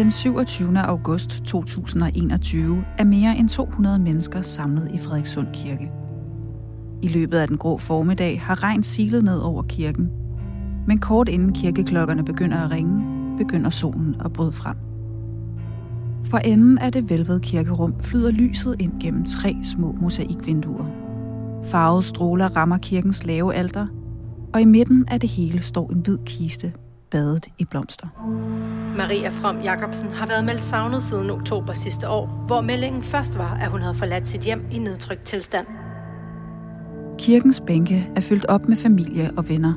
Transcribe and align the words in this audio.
Den 0.00 0.10
27. 0.10 0.78
august 0.78 1.42
2021 1.44 2.84
er 2.98 3.04
mere 3.04 3.36
end 3.36 3.48
200 3.48 3.98
mennesker 3.98 4.42
samlet 4.42 4.90
i 4.94 4.98
Frederikssund 4.98 5.46
Kirke. 5.52 5.92
I 7.02 7.08
løbet 7.08 7.38
af 7.38 7.48
den 7.48 7.58
grå 7.58 7.78
formiddag 7.78 8.40
har 8.40 8.62
regn 8.62 8.82
silet 8.82 9.24
ned 9.24 9.38
over 9.38 9.62
kirken, 9.62 10.10
men 10.86 10.98
kort 10.98 11.28
inden 11.28 11.52
kirkeklokkerne 11.52 12.24
begynder 12.24 12.56
at 12.64 12.70
ringe, 12.70 13.04
begynder 13.38 13.70
solen 13.70 14.16
at 14.24 14.32
bryde 14.32 14.52
frem. 14.52 14.76
For 16.24 16.38
enden 16.38 16.78
af 16.78 16.92
det 16.92 17.10
velvede 17.10 17.40
kirkerum 17.40 17.94
flyder 18.00 18.30
lyset 18.30 18.76
ind 18.78 18.92
gennem 19.00 19.24
tre 19.24 19.56
små 19.62 19.96
mosaikvinduer. 20.00 20.86
Farvede 21.64 22.02
stråler 22.02 22.56
rammer 22.56 22.78
kirkens 22.78 23.24
lave 23.24 23.54
alter, 23.54 23.86
og 24.54 24.60
i 24.60 24.64
midten 24.64 25.04
af 25.08 25.20
det 25.20 25.28
hele 25.28 25.62
står 25.62 25.90
en 25.90 26.00
hvid 26.04 26.18
kiste, 26.26 26.72
badet 27.10 27.46
i 27.58 27.64
blomster. 27.64 28.06
Maria 29.00 29.28
From 29.28 29.60
Jacobsen 29.60 30.10
har 30.10 30.26
været 30.26 30.44
meldt 30.44 30.64
savnet 30.64 31.02
siden 31.02 31.30
oktober 31.30 31.72
sidste 31.72 32.08
år, 32.08 32.44
hvor 32.46 32.60
meldingen 32.60 33.02
først 33.02 33.38
var, 33.38 33.54
at 33.54 33.70
hun 33.70 33.80
havde 33.80 33.94
forladt 33.94 34.28
sit 34.28 34.40
hjem 34.40 34.64
i 34.70 34.78
nedtrykt 34.78 35.22
tilstand. 35.22 35.66
Kirkens 37.18 37.62
bænke 37.66 38.10
er 38.16 38.20
fyldt 38.20 38.46
op 38.46 38.68
med 38.68 38.76
familie 38.76 39.30
og 39.36 39.48
venner. 39.48 39.74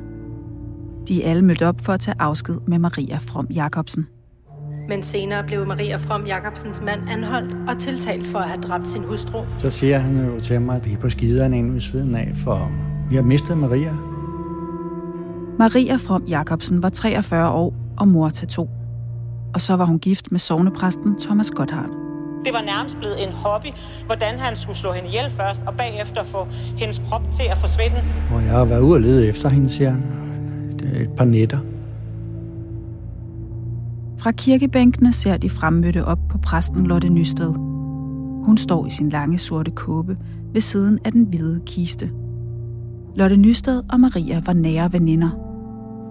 De 1.08 1.24
er 1.24 1.30
alle 1.30 1.44
mødt 1.44 1.62
op 1.62 1.80
for 1.80 1.92
at 1.92 2.00
tage 2.00 2.14
afsked 2.18 2.54
med 2.66 2.78
Maria 2.78 3.16
From 3.16 3.46
Jacobsen. 3.46 4.06
Men 4.88 5.02
senere 5.02 5.44
blev 5.44 5.66
Maria 5.66 5.96
From 5.96 6.26
Jacobsens 6.26 6.80
mand 6.80 7.08
anholdt 7.08 7.68
og 7.68 7.78
tiltalt 7.78 8.26
for 8.26 8.38
at 8.38 8.48
have 8.48 8.60
dræbt 8.60 8.88
sin 8.88 9.04
hustru. 9.04 9.38
Så 9.58 9.70
siger 9.70 9.98
han 9.98 10.26
jo 10.26 10.40
til 10.40 10.60
mig, 10.60 10.76
at 10.76 10.86
vi 10.86 10.92
er 10.92 10.98
på 10.98 11.10
skiderne 11.10 11.58
inde 11.58 11.74
ved 11.74 11.80
siden 11.80 12.14
af, 12.14 12.32
for 12.36 12.70
vi 13.10 13.16
har 13.16 13.22
mistet 13.22 13.58
Maria. 13.58 13.94
Maria 15.58 15.96
From 15.96 16.24
Jacobsen 16.24 16.82
var 16.82 16.88
43 16.88 17.50
år 17.50 17.74
og 17.96 18.08
mor 18.08 18.28
til 18.28 18.48
to. 18.48 18.70
Og 19.54 19.60
så 19.60 19.76
var 19.76 19.84
hun 19.84 19.98
gift 19.98 20.30
med 20.32 20.38
sovnepræsten 20.38 21.20
Thomas 21.20 21.50
Gotthardt. 21.50 21.92
Det 22.44 22.52
var 22.52 22.62
nærmest 22.62 22.96
blevet 22.96 23.22
en 23.22 23.32
hobby, 23.32 23.66
hvordan 24.06 24.38
han 24.38 24.56
skulle 24.56 24.78
slå 24.78 24.92
hende 24.92 25.08
ihjel 25.08 25.30
først, 25.30 25.62
og 25.66 25.74
bagefter 25.74 26.24
få 26.24 26.46
hendes 26.76 27.02
krop 27.08 27.22
til 27.30 27.42
at 27.50 27.58
forsvinde. 27.58 27.96
Og 28.34 28.42
jeg 28.42 28.50
har 28.50 28.64
været 28.64 28.80
ude 28.80 28.94
og 28.94 29.00
lede 29.00 29.28
efter 29.28 29.48
hende, 29.48 29.68
siger 29.68 29.90
han. 29.90 30.02
Det 30.78 30.96
er 30.96 31.00
et 31.00 31.10
par 31.16 31.24
nætter. 31.24 31.58
Fra 34.18 34.32
kirkebænkene 34.32 35.12
ser 35.12 35.36
de 35.36 35.50
fremmødte 35.50 36.04
op 36.04 36.18
på 36.30 36.38
præsten 36.38 36.86
Lotte 36.86 37.08
Nysted. 37.08 37.52
Hun 38.44 38.56
står 38.56 38.86
i 38.86 38.90
sin 38.90 39.08
lange 39.08 39.38
sorte 39.38 39.70
kåbe 39.70 40.16
ved 40.52 40.60
siden 40.60 40.98
af 41.04 41.12
den 41.12 41.24
hvide 41.24 41.60
kiste. 41.66 42.10
Lotte 43.16 43.36
Nysted 43.36 43.82
og 43.92 44.00
Maria 44.00 44.42
var 44.46 44.52
nære 44.52 44.92
veninder. 44.92 45.30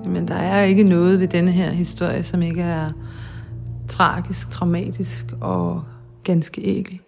Men 0.10 0.28
der 0.28 0.36
er 0.36 0.64
ikke 0.64 0.84
noget 0.84 1.20
ved 1.20 1.28
denne 1.28 1.52
her 1.52 1.72
historie, 1.72 2.24
som 2.24 2.42
ikke 2.42 2.62
er 2.62 2.92
tragisk, 3.88 4.50
traumatisk 4.50 5.26
og 5.42 5.84
ganske 6.24 6.62
ægel. 6.62 7.00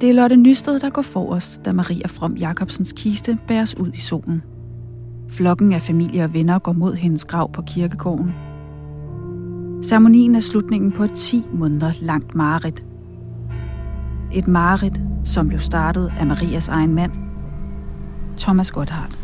Det 0.00 0.08
er 0.10 0.14
Lotte 0.14 0.36
Nysted, 0.36 0.80
der 0.80 0.90
går 0.90 1.02
forrest, 1.02 1.64
da 1.64 1.72
Maria 1.72 2.06
From 2.06 2.34
Jacobsens 2.34 2.92
kiste 2.96 3.38
bæres 3.48 3.78
ud 3.78 3.92
i 3.92 4.00
solen. 4.00 4.42
Flokken 5.28 5.72
af 5.72 5.82
familie 5.82 6.24
og 6.24 6.34
venner 6.34 6.58
går 6.58 6.72
mod 6.72 6.94
hendes 6.94 7.24
grav 7.24 7.52
på 7.52 7.62
kirkegården. 7.62 8.34
Ceremonien 9.84 10.34
er 10.34 10.40
slutningen 10.40 10.92
på 10.92 11.04
et 11.04 11.12
10 11.12 11.44
måneder 11.52 11.92
langt 12.00 12.34
mareridt. 12.34 12.84
Et 14.32 14.48
mareridt, 14.48 15.00
som 15.24 15.48
blev 15.48 15.60
startet 15.60 16.12
af 16.18 16.26
Marias 16.26 16.68
egen 16.68 16.94
mand, 16.94 17.12
Thomas 18.38 18.70
Gotthardt. 18.70 19.18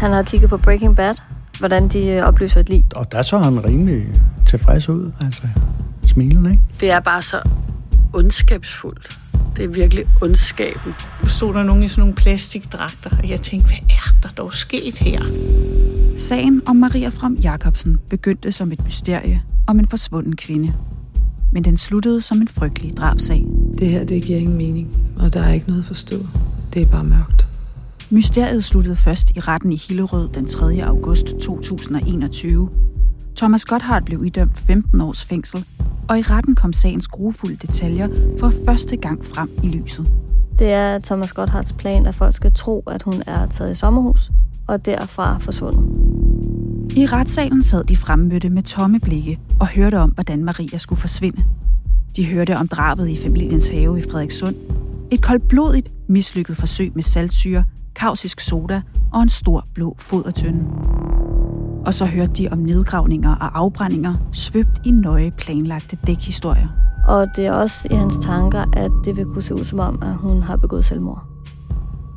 Han 0.00 0.12
har 0.12 0.22
kigget 0.22 0.50
på 0.50 0.56
Breaking 0.56 0.96
Bad, 0.96 1.14
hvordan 1.60 1.88
de 1.88 2.06
øh, 2.06 2.22
opløser 2.22 2.60
et 2.60 2.68
lig. 2.68 2.84
Og 2.94 3.12
der 3.12 3.22
så 3.22 3.38
han 3.38 3.64
rimelig 3.64 4.06
tilfreds 4.46 4.88
ud, 4.88 5.12
altså 5.20 5.42
smilende, 6.06 6.50
ikke? 6.50 6.62
Det 6.80 6.90
er 6.90 7.00
bare 7.00 7.22
så 7.22 7.40
ondskabsfuldt. 8.12 9.18
Det 9.56 9.64
er 9.64 9.68
virkelig 9.68 10.04
ondskaben. 10.22 10.94
stod 11.26 11.54
der 11.54 11.62
nogen 11.62 11.82
i 11.82 11.88
sådan 11.88 12.00
nogle 12.00 12.14
plastikdragter, 12.14 13.10
og 13.22 13.28
jeg 13.28 13.42
tænkte, 13.42 13.68
hvad 13.68 13.78
er 13.88 14.16
der 14.22 14.28
dog 14.28 14.54
sket 14.54 14.98
her? 14.98 15.22
Sagen 16.16 16.62
om 16.66 16.76
Maria 16.76 17.08
From 17.08 17.34
Jacobsen 17.34 17.98
begyndte 18.10 18.52
som 18.52 18.72
et 18.72 18.84
mysterie 18.84 19.42
om 19.66 19.78
en 19.78 19.88
forsvunden 19.88 20.36
kvinde. 20.36 20.72
Men 21.52 21.64
den 21.64 21.76
sluttede 21.76 22.22
som 22.22 22.40
en 22.40 22.48
frygtelig 22.48 22.96
drabsag. 22.96 23.44
Det 23.78 23.86
her, 23.86 24.04
det 24.04 24.22
giver 24.22 24.38
ingen 24.38 24.56
mening, 24.56 24.88
og 25.16 25.34
der 25.34 25.40
er 25.40 25.52
ikke 25.52 25.66
noget 25.66 25.80
at 25.80 25.86
forstå. 25.86 26.16
Det 26.74 26.82
er 26.82 26.86
bare 26.86 27.04
mørkt. 27.04 27.39
Mysteriet 28.12 28.64
sluttede 28.64 28.96
først 28.96 29.30
i 29.36 29.40
retten 29.40 29.72
i 29.72 29.76
Hillerød 29.76 30.28
den 30.28 30.46
3. 30.46 30.84
august 30.84 31.26
2021. 31.26 32.70
Thomas 33.36 33.64
Gotthardt 33.64 34.04
blev 34.04 34.24
idømt 34.24 34.58
15 34.58 35.00
års 35.00 35.24
fængsel, 35.24 35.64
og 36.08 36.18
i 36.18 36.22
retten 36.22 36.54
kom 36.54 36.72
sagens 36.72 37.08
grufulde 37.08 37.56
detaljer 37.56 38.08
for 38.38 38.52
første 38.64 38.96
gang 38.96 39.26
frem 39.26 39.50
i 39.62 39.68
lyset. 39.68 40.12
Det 40.58 40.72
er 40.72 40.98
Thomas 40.98 41.32
Gotthardts 41.32 41.72
plan, 41.72 42.06
at 42.06 42.14
folk 42.14 42.34
skal 42.34 42.54
tro, 42.54 42.80
at 42.86 43.02
hun 43.02 43.22
er 43.26 43.46
taget 43.46 43.72
i 43.72 43.74
sommerhus, 43.74 44.30
og 44.66 44.86
derfra 44.86 45.38
forsvundet. 45.38 45.84
I 46.96 47.06
retssalen 47.06 47.62
sad 47.62 47.84
de 47.84 47.96
fremmødte 47.96 48.50
med 48.50 48.62
tomme 48.62 49.00
blikke 49.00 49.38
og 49.60 49.68
hørte 49.68 49.98
om, 49.98 50.10
hvordan 50.10 50.44
Maria 50.44 50.78
skulle 50.78 51.00
forsvinde. 51.00 51.44
De 52.16 52.26
hørte 52.26 52.56
om 52.56 52.68
drabet 52.68 53.08
i 53.08 53.16
familiens 53.22 53.68
have 53.68 53.98
i 53.98 54.02
Frederikssund. 54.02 54.54
Et 55.10 55.22
koldblodigt, 55.22 55.92
mislykket 56.08 56.56
forsøg 56.56 56.92
med 56.94 57.02
saltsyre, 57.02 57.64
kausisk 57.94 58.40
soda 58.40 58.82
og 59.12 59.22
en 59.22 59.28
stor 59.28 59.66
blå 59.74 59.96
fodertønde. 59.98 60.64
Og 61.86 61.94
så 61.94 62.06
hørte 62.06 62.32
de 62.32 62.48
om 62.52 62.58
nedgravninger 62.58 63.34
og 63.34 63.58
afbrændinger, 63.58 64.14
svøbt 64.32 64.80
i 64.84 64.90
nøje 64.90 65.30
planlagte 65.38 65.98
dækhistorier. 66.06 66.68
Og 67.08 67.26
det 67.36 67.46
er 67.46 67.52
også 67.52 67.88
i 67.90 67.94
hans 67.94 68.14
tanker, 68.22 68.64
at 68.72 68.90
det 69.04 69.16
vil 69.16 69.24
kunne 69.24 69.42
se 69.42 69.54
ud 69.54 69.64
som 69.64 69.78
om, 69.78 70.02
at 70.02 70.14
hun 70.14 70.42
har 70.42 70.56
begået 70.56 70.84
selvmord. 70.84 71.24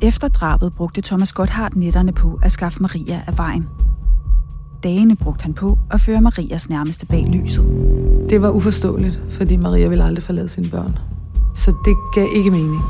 Efter 0.02 0.28
drabet 0.28 0.72
brugte 0.74 1.00
Thomas 1.00 1.32
Gotthardt 1.32 1.76
netterne 1.76 2.12
på 2.12 2.38
at 2.42 2.52
skaffe 2.52 2.82
Maria 2.82 3.22
af 3.26 3.38
vejen. 3.38 3.68
Dagene 4.82 5.16
brugte 5.16 5.42
han 5.42 5.54
på 5.54 5.78
at 5.90 6.00
føre 6.00 6.20
Marias 6.20 6.68
nærmeste 6.68 7.06
bag 7.06 7.24
lyset. 7.24 7.64
Det 8.30 8.42
var 8.42 8.50
uforståeligt, 8.50 9.22
fordi 9.30 9.56
Maria 9.56 9.88
ville 9.88 10.04
aldrig 10.04 10.22
forlade 10.22 10.48
sine 10.48 10.68
børn. 10.70 10.98
Så 11.54 11.70
det 11.84 11.96
gav 12.14 12.26
ikke 12.36 12.50
mening. 12.50 12.82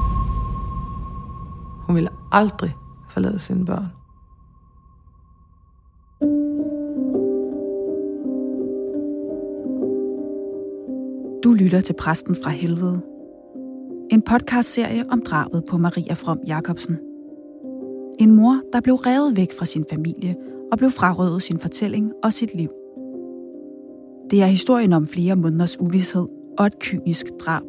Hun 1.87 1.97
ville 1.97 2.09
aldrig 2.34 2.77
forlade 3.11 3.39
sine 3.39 3.65
børn. 3.65 3.87
Du 11.44 11.53
lytter 11.53 11.81
til 11.81 11.94
Præsten 11.99 12.37
fra 12.44 12.50
Helvede. 12.50 13.03
En 14.11 14.23
podcastserie 14.23 15.05
om 15.11 15.23
drabet 15.27 15.65
på 15.71 15.78
Maria 15.78 16.15
From 16.15 16.39
Jacobsen. 16.47 16.99
En 18.19 18.37
mor, 18.37 18.61
der 18.73 18.81
blev 18.81 18.94
revet 18.94 19.37
væk 19.37 19.49
fra 19.59 19.65
sin 19.65 19.84
familie 19.91 20.37
og 20.73 20.78
blev 20.78 20.91
frarøvet 20.91 21.43
sin 21.43 21.59
fortælling 21.59 22.12
og 22.23 22.33
sit 22.33 22.56
liv. 22.56 22.69
Det 24.31 24.43
er 24.43 24.47
historien 24.47 24.93
om 24.93 25.06
flere 25.06 25.37
måneders 25.37 25.81
uvidshed 25.81 26.27
og 26.59 26.67
et 26.67 26.78
kynisk 26.78 27.27
drab. 27.41 27.62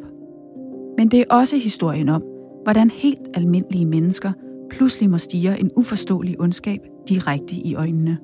Men 0.98 1.08
det 1.08 1.20
er 1.20 1.24
også 1.30 1.56
historien 1.56 2.08
om, 2.08 2.22
hvordan 2.62 2.90
helt 2.90 3.28
almindelige 3.34 3.86
mennesker 3.86 4.32
pludselig 4.70 5.10
må 5.10 5.18
stige 5.18 5.60
en 5.60 5.70
uforståelig 5.76 6.40
ondskab 6.40 6.80
direkte 7.08 7.54
i 7.54 7.74
øjnene. 7.74 8.18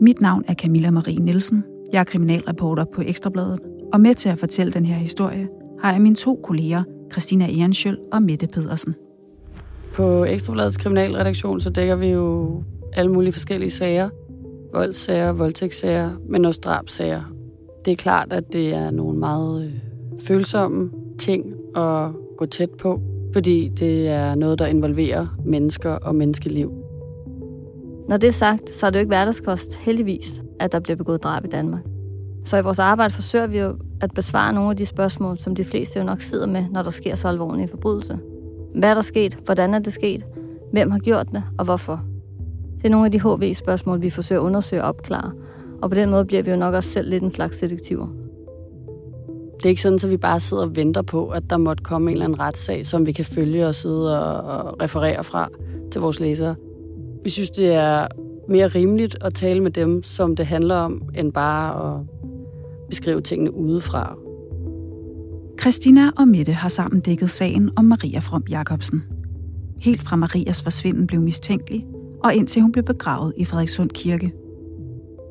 Mit 0.00 0.20
navn 0.20 0.44
er 0.48 0.54
Camilla 0.54 0.90
Marie 0.90 1.18
Nielsen. 1.18 1.64
Jeg 1.92 2.00
er 2.00 2.04
kriminalreporter 2.04 2.84
på 2.84 3.02
Ekstrabladet, 3.06 3.60
og 3.92 4.00
med 4.00 4.14
til 4.14 4.28
at 4.28 4.38
fortælle 4.38 4.72
den 4.72 4.86
her 4.86 4.96
historie 4.96 5.48
har 5.80 5.92
jeg 5.92 6.00
mine 6.00 6.16
to 6.16 6.40
kolleger, 6.44 6.82
Christina 7.12 7.46
Ehrenschøl 7.46 7.98
og 8.12 8.22
Mette 8.22 8.46
Pedersen. 8.46 8.94
På 9.94 10.24
Ekstrabladets 10.24 10.76
kriminalredaktion, 10.76 11.60
så 11.60 11.70
dækker 11.70 11.96
vi 11.96 12.06
jo 12.06 12.62
alle 12.92 13.12
mulige 13.12 13.32
forskellige 13.32 13.70
sager. 13.70 14.10
Voldssager, 14.72 15.32
voldtægtssager, 15.32 16.10
men 16.28 16.44
også 16.44 16.60
drabsager. 16.64 17.22
Det 17.84 17.92
er 17.92 17.96
klart, 17.96 18.32
at 18.32 18.52
det 18.52 18.74
er 18.74 18.90
nogle 18.90 19.18
meget 19.18 19.64
øh, 19.64 19.72
følsomme 20.20 20.90
ting 21.18 21.54
at 21.76 22.08
gå 22.38 22.46
tæt 22.46 22.70
på, 22.70 23.00
fordi 23.32 23.68
det 23.68 24.08
er 24.08 24.34
noget, 24.34 24.58
der 24.58 24.66
involverer 24.66 25.26
mennesker 25.44 25.90
og 25.90 26.14
menneskeliv. 26.14 26.72
Når 28.08 28.16
det 28.16 28.28
er 28.28 28.32
sagt, 28.32 28.74
så 28.74 28.86
er 28.86 28.90
det 28.90 28.98
jo 28.98 29.00
ikke 29.00 29.08
hverdagskost, 29.10 29.76
heldigvis, 29.76 30.42
at 30.60 30.72
der 30.72 30.80
bliver 30.80 30.96
begået 30.96 31.22
drab 31.22 31.44
i 31.44 31.48
Danmark. 31.48 31.80
Så 32.44 32.56
i 32.56 32.62
vores 32.62 32.78
arbejde 32.78 33.14
forsøger 33.14 33.46
vi 33.46 33.58
jo 33.58 33.76
at 34.00 34.10
besvare 34.14 34.52
nogle 34.52 34.70
af 34.70 34.76
de 34.76 34.86
spørgsmål, 34.86 35.38
som 35.38 35.54
de 35.54 35.64
fleste 35.64 35.98
jo 35.98 36.04
nok 36.04 36.20
sidder 36.20 36.46
med, 36.46 36.64
når 36.70 36.82
der 36.82 36.90
sker 36.90 37.14
så 37.14 37.28
alvorlige 37.28 37.68
forbrydelser. 37.68 38.16
Hvad 38.74 38.90
er 38.90 38.94
der 38.94 39.02
sket? 39.02 39.38
Hvordan 39.44 39.74
er 39.74 39.78
det 39.78 39.92
sket? 39.92 40.24
Hvem 40.72 40.90
har 40.90 40.98
gjort 40.98 41.26
det? 41.32 41.42
Og 41.58 41.64
hvorfor? 41.64 42.02
Det 42.76 42.84
er 42.84 42.90
nogle 42.90 43.06
af 43.06 43.12
de 43.12 43.20
HV-spørgsmål, 43.20 44.02
vi 44.02 44.10
forsøger 44.10 44.40
at 44.40 44.44
undersøge 44.44 44.82
og 44.82 44.88
opklare. 44.88 45.32
Og 45.82 45.90
på 45.90 45.94
den 45.94 46.10
måde 46.10 46.24
bliver 46.24 46.42
vi 46.42 46.50
jo 46.50 46.56
nok 46.56 46.74
også 46.74 46.90
selv 46.90 47.10
lidt 47.10 47.22
en 47.22 47.30
slags 47.30 47.56
detektiver. 47.56 48.06
Det 49.60 49.66
er 49.66 49.70
ikke 49.70 49.82
sådan, 49.82 49.98
at 50.04 50.10
vi 50.10 50.16
bare 50.16 50.40
sidder 50.40 50.62
og 50.62 50.76
venter 50.76 51.02
på, 51.02 51.28
at 51.28 51.50
der 51.50 51.56
måtte 51.56 51.82
komme 51.82 52.10
en 52.10 52.12
eller 52.12 52.24
anden 52.24 52.40
retssag, 52.40 52.86
som 52.86 53.06
vi 53.06 53.12
kan 53.12 53.24
følge 53.24 53.66
og 53.66 53.74
sidde 53.74 54.24
og, 54.42 54.82
referere 54.82 55.24
fra 55.24 55.48
til 55.92 56.00
vores 56.00 56.20
læsere. 56.20 56.54
Vi 57.24 57.30
synes, 57.30 57.50
det 57.50 57.66
er 57.66 58.06
mere 58.48 58.66
rimeligt 58.66 59.16
at 59.20 59.34
tale 59.34 59.60
med 59.60 59.70
dem, 59.70 60.02
som 60.02 60.36
det 60.36 60.46
handler 60.46 60.76
om, 60.76 61.02
end 61.14 61.32
bare 61.32 61.94
at 61.94 62.06
beskrive 62.88 63.20
tingene 63.20 63.54
udefra. 63.54 64.16
Christina 65.60 66.10
og 66.16 66.28
Mette 66.28 66.52
har 66.52 66.68
sammen 66.68 67.00
dækket 67.00 67.30
sagen 67.30 67.70
om 67.76 67.84
Maria 67.84 68.18
From 68.18 68.44
Jacobsen. 68.50 69.04
Helt 69.80 70.02
fra 70.02 70.16
Marias 70.16 70.62
forsvinden 70.62 71.06
blev 71.06 71.20
mistænkelig, 71.20 71.86
og 72.24 72.34
indtil 72.34 72.62
hun 72.62 72.72
blev 72.72 72.84
begravet 72.84 73.32
i 73.36 73.44
Frederikssund 73.44 73.90
Kirke. 73.90 74.32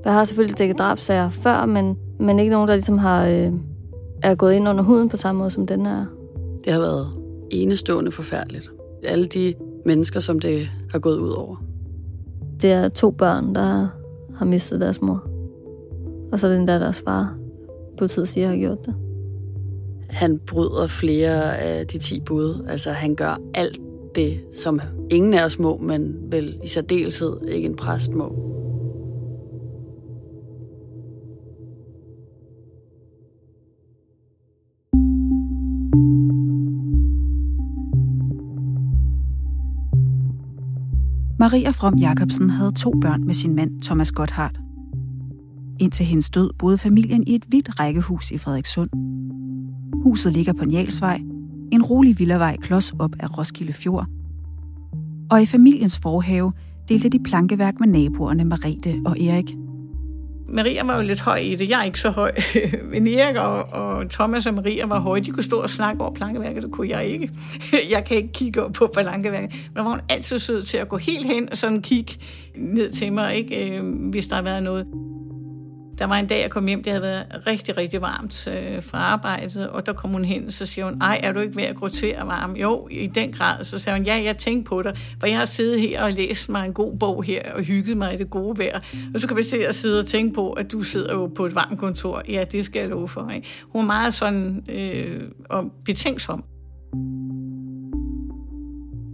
Jeg 0.06 0.14
har 0.14 0.24
selvfølgelig 0.24 0.58
dækket 0.58 0.78
drabsager 0.78 1.30
før, 1.30 1.66
men, 1.66 1.98
men 2.20 2.40
ikke 2.40 2.52
nogen, 2.52 2.68
der 2.68 2.76
ligesom 2.76 2.98
har, 2.98 3.26
øh, 3.26 3.54
er 4.22 4.36
gået 4.36 4.54
ind 4.54 4.70
under 4.70 4.84
huden 4.84 5.10
på 5.10 5.18
samme 5.18 5.40
måde, 5.40 5.50
som 5.50 5.68
den 5.68 5.86
er. 5.86 6.06
Det 6.66 6.74
har 6.74 6.80
været 6.80 7.08
enestående 7.50 8.12
forfærdeligt. 8.12 8.72
Alle 9.04 9.26
de 9.26 9.54
mennesker, 9.86 10.20
som 10.20 10.40
det 10.40 10.70
har 10.92 11.00
gået 11.00 11.18
ud 11.18 11.30
over. 11.30 11.64
Det 12.62 12.72
er 12.72 12.90
to 12.90 13.12
børn, 13.12 13.56
der 13.56 13.88
har 14.36 14.46
mistet 14.46 14.82
deres 14.82 15.02
mor. 15.02 15.24
Og 16.32 16.40
så 16.40 16.48
er 16.48 16.52
det 16.52 16.60
endda 16.60 16.80
deres 16.80 17.04
far, 17.06 17.36
politiet 17.98 18.28
siger, 18.28 18.48
har 18.48 18.58
gjort 18.58 18.86
det. 18.86 18.96
Han 20.10 20.40
bryder 20.48 20.88
flere 20.88 21.58
af 21.58 21.88
de 21.88 21.98
10 21.98 22.20
bud. 22.20 22.66
Altså, 22.68 22.92
han 22.92 23.16
gør 23.16 23.42
alt 23.54 23.80
det, 24.16 24.40
som 24.54 24.82
ingen 25.10 25.34
af 25.34 25.46
os 25.46 25.60
må, 25.60 25.78
men 25.78 26.16
vel 26.32 26.60
i 26.64 26.68
særdeleshed 26.68 27.38
ikke 27.48 27.66
en 27.66 27.76
præst 27.76 28.14
må. 28.14 28.36
Maria 41.40 41.72
From 41.72 41.98
Jacobsen 41.98 42.50
havde 42.50 42.72
to 42.72 42.94
børn 43.02 43.26
med 43.26 43.34
sin 43.34 43.56
mand 43.56 43.82
Thomas 43.82 44.12
Gotthardt. 44.12 44.60
Indtil 45.80 46.06
hendes 46.06 46.30
død 46.30 46.54
boede 46.60 46.78
familien 46.78 47.24
i 47.28 47.36
et 47.36 47.44
hvidt 47.48 47.80
rækkehus 47.80 48.32
i 48.32 48.38
Frederikssund. 48.38 48.90
Huset 50.04 50.34
ligger 50.34 50.54
på 50.54 50.66
Njalsvej, 50.66 51.22
en 51.72 51.84
rolig 51.84 52.20
villavej 52.20 52.58
klods 52.58 52.94
op 53.00 53.16
af 53.20 53.38
Roskilde 53.38 53.74
Fjord. 53.74 54.06
Og 55.32 55.42
i 55.42 55.46
familiens 55.46 56.00
forhave 56.00 56.54
delte 56.90 57.10
de 57.10 57.20
plankeværk 57.20 57.80
med 57.80 57.88
naboerne 57.88 58.46
Marete 58.46 59.02
og 59.06 59.20
Erik. 59.20 59.56
Maria 60.52 60.84
var 60.84 60.96
jo 60.96 61.02
lidt 61.02 61.20
høj 61.20 61.36
i 61.36 61.56
det. 61.56 61.70
Jeg 61.70 61.80
er 61.80 61.84
ikke 61.84 62.00
så 62.00 62.10
høj. 62.10 62.32
Men 62.92 63.08
Erik 63.08 63.36
og, 63.36 63.64
og 63.64 64.10
Thomas 64.10 64.46
og 64.46 64.54
Maria 64.54 64.86
var 64.86 65.00
høje. 65.00 65.22
De 65.22 65.32
kunne 65.32 65.44
stå 65.44 65.62
og 65.62 65.70
snakke 65.70 66.02
over 66.02 66.14
plankeværket. 66.14 66.64
Det 66.64 66.72
kunne 66.72 66.90
jeg 66.90 67.06
ikke. 67.06 67.32
Jeg 67.94 68.06
kan 68.06 68.18
ikke 68.18 68.34
kigge 68.34 68.64
op 68.64 68.74
på 68.74 68.90
plankeværket. 68.94 69.52
Men 69.52 69.84
var 69.84 69.90
hun 69.90 70.02
altid 70.10 70.40
sød 70.40 70.64
til 70.64 70.78
at 70.78 70.90
gå 70.90 70.98
helt 70.98 71.28
hen 71.28 71.50
og 71.52 71.58
sådan 71.58 71.82
kigge 71.82 72.14
ned 72.56 72.92
til 72.92 73.14
mig, 73.14 73.36
ikke? 73.36 73.78
Øh, 73.78 73.84
hvis 74.10 74.28
der 74.28 74.36
har 74.36 74.44
været 74.44 74.64
noget. 74.64 74.88
Der 76.00 76.06
var 76.06 76.16
en 76.16 76.28
dag, 76.28 76.42
jeg 76.42 76.50
kom 76.50 76.68
hjem, 76.68 76.84
det 76.84 76.92
havde 76.92 77.02
været 77.02 77.26
rigtig, 77.48 77.78
rigtig 77.78 78.02
varmt 78.02 78.48
øh, 78.48 78.84
fra 78.84 78.98
arbejdet, 78.98 79.70
og 79.70 79.86
der 79.86 79.94
kom 79.94 80.12
hun 80.12 80.26
hen, 80.26 80.46
og 80.46 80.54
så 80.54 80.66
siger 80.66 80.86
hun, 80.86 81.02
ej, 81.02 81.20
er 81.24 81.32
du 81.32 81.40
ikke 81.40 81.56
ved 81.56 81.64
at 81.64 81.76
gå 81.76 81.88
til 81.88 82.08
at 82.08 82.28
varme? 82.28 82.58
Jo, 82.58 82.88
i 82.92 83.08
den 83.08 83.32
grad. 83.32 83.64
Så 83.64 83.80
sagde 83.80 84.00
hun, 84.00 84.06
ja, 84.06 84.22
jeg 84.26 84.38
tænkte 84.38 84.70
på 84.70 84.82
dig, 84.82 84.98
for 85.20 85.28
jeg 85.28 85.38
har 85.38 85.46
siddet 85.46 85.82
her 85.82 86.04
og 86.04 86.12
læst 86.12 86.50
mig 86.50 86.66
en 86.66 86.74
god 86.74 86.98
bog 86.98 87.24
her, 87.24 87.54
og 87.54 87.64
hygget 87.64 87.98
mig 87.98 88.14
i 88.14 88.18
det 88.18 88.30
gode 88.30 88.60
vejr. 88.60 88.80
Og 89.14 89.20
så 89.20 89.28
kan 89.28 89.38
vi 89.38 89.44
se 89.44 89.68
at 89.68 89.76
sidde 89.76 90.00
og 90.00 90.06
tænke 90.06 90.34
på, 90.34 90.52
at 90.52 90.72
du 90.72 90.84
sidder 90.84 91.14
jo 91.14 91.28
på 91.28 91.46
et 91.46 91.56
varmt 91.56 91.80
kontor. 91.80 92.22
Ja, 92.30 92.44
det 92.52 92.66
skal 92.66 92.80
jeg 92.80 92.90
love 92.90 93.08
for. 93.08 93.30
Ikke? 93.30 93.48
Hun 93.70 93.82
er 93.82 93.86
meget 93.86 94.14
sådan 94.14 94.64
øh, 94.70 95.22
og 95.50 95.72
betænksom. 95.86 96.44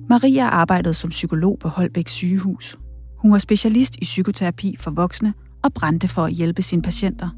Maria 0.09 0.43
arbejdede 0.43 0.93
som 0.93 1.09
psykolog 1.09 1.59
på 1.59 1.67
Holbæk 1.67 2.07
sygehus. 2.07 2.77
Hun 3.17 3.31
var 3.31 3.37
specialist 3.37 3.95
i 3.95 4.03
psykoterapi 4.03 4.75
for 4.79 4.91
voksne 4.91 5.33
og 5.65 5.73
brændte 5.73 6.07
for 6.07 6.23
at 6.23 6.33
hjælpe 6.33 6.61
sine 6.61 6.81
patienter. 6.81 7.29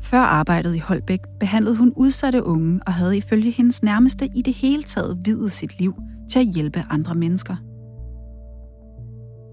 Før 0.00 0.18
arbejdet 0.18 0.74
i 0.74 0.78
Holbæk 0.78 1.20
behandlede 1.40 1.76
hun 1.76 1.92
udsatte 1.96 2.44
unge 2.44 2.80
og 2.86 2.92
havde 2.92 3.16
ifølge 3.16 3.50
hendes 3.50 3.82
nærmeste 3.82 4.28
i 4.36 4.42
det 4.42 4.54
hele 4.54 4.82
taget 4.82 5.18
videt 5.24 5.52
sit 5.52 5.80
liv 5.80 5.94
til 6.30 6.38
at 6.38 6.46
hjælpe 6.46 6.84
andre 6.90 7.14
mennesker. 7.14 7.56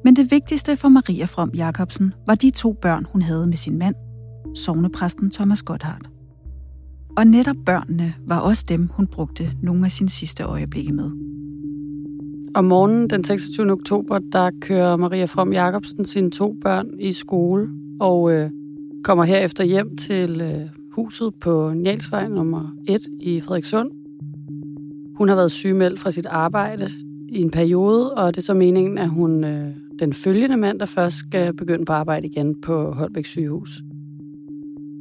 Men 0.04 0.16
det 0.16 0.32
vigtigste 0.32 0.78
for 0.78 0.90
Maria 0.90 1.26
From 1.26 1.52
Jacobsen 1.56 2.14
var 2.28 2.36
de 2.36 2.50
to 2.50 2.74
børn, 2.82 3.06
hun 3.12 3.22
havde 3.22 3.48
med 3.48 3.58
sin 3.58 3.78
mand, 3.78 3.96
sovnepræsten 4.56 5.32
Thomas 5.32 5.64
Gotthardt. 5.64 6.10
Og 7.18 7.28
netop 7.28 7.56
børnene 7.66 8.14
var 8.28 8.40
også 8.40 8.66
dem, 8.70 8.88
hun 8.88 9.08
brugte 9.08 9.52
nogle 9.62 9.86
af 9.86 9.92
sine 9.92 10.10
sidste 10.10 10.44
øjeblikke 10.44 10.94
med. 10.94 11.31
Om 12.56 12.66
morgenen 12.66 13.10
den 13.10 13.24
26. 13.24 13.72
oktober, 13.72 14.20
der 14.20 14.52
kører 14.62 14.98
Maria 14.98 15.26
From 15.26 15.54
Jacobsen 15.54 16.06
sine 16.06 16.32
to 16.32 16.56
børn 16.62 16.90
i 17.00 17.12
skole 17.12 17.70
og 18.00 18.32
øh, 18.32 18.50
kommer 19.04 19.24
herefter 19.24 19.64
hjem 19.64 19.98
til 19.98 20.42
øh, 20.42 20.70
huset 20.92 21.34
på 21.42 21.74
Njalsvej 21.74 22.28
nummer 22.28 22.76
1 22.88 23.02
i 23.20 23.42
Frederikssund. 23.42 23.92
Hun 25.18 25.28
har 25.28 25.36
været 25.36 25.52
sygemeldt 25.52 26.00
fra 26.00 26.12
sit 26.12 26.26
arbejde 26.26 26.92
i 27.30 27.42
en 27.42 27.52
periode, 27.52 28.14
og 28.14 28.36
det 28.36 28.42
er 28.42 28.46
så 28.46 28.54
meningen, 28.54 28.98
at 28.98 29.10
hun 29.10 29.44
øh, 29.44 29.68
den 30.00 30.14
følgende 30.14 30.58
mandag 30.58 30.90
først 30.90 31.16
skal 31.16 31.54
begynde 31.54 31.86
på 31.86 31.94
arbejde 31.94 32.28
igen 32.28 32.62
på 32.62 32.92
Holbæk 32.92 33.26
sygehus. 33.26 33.82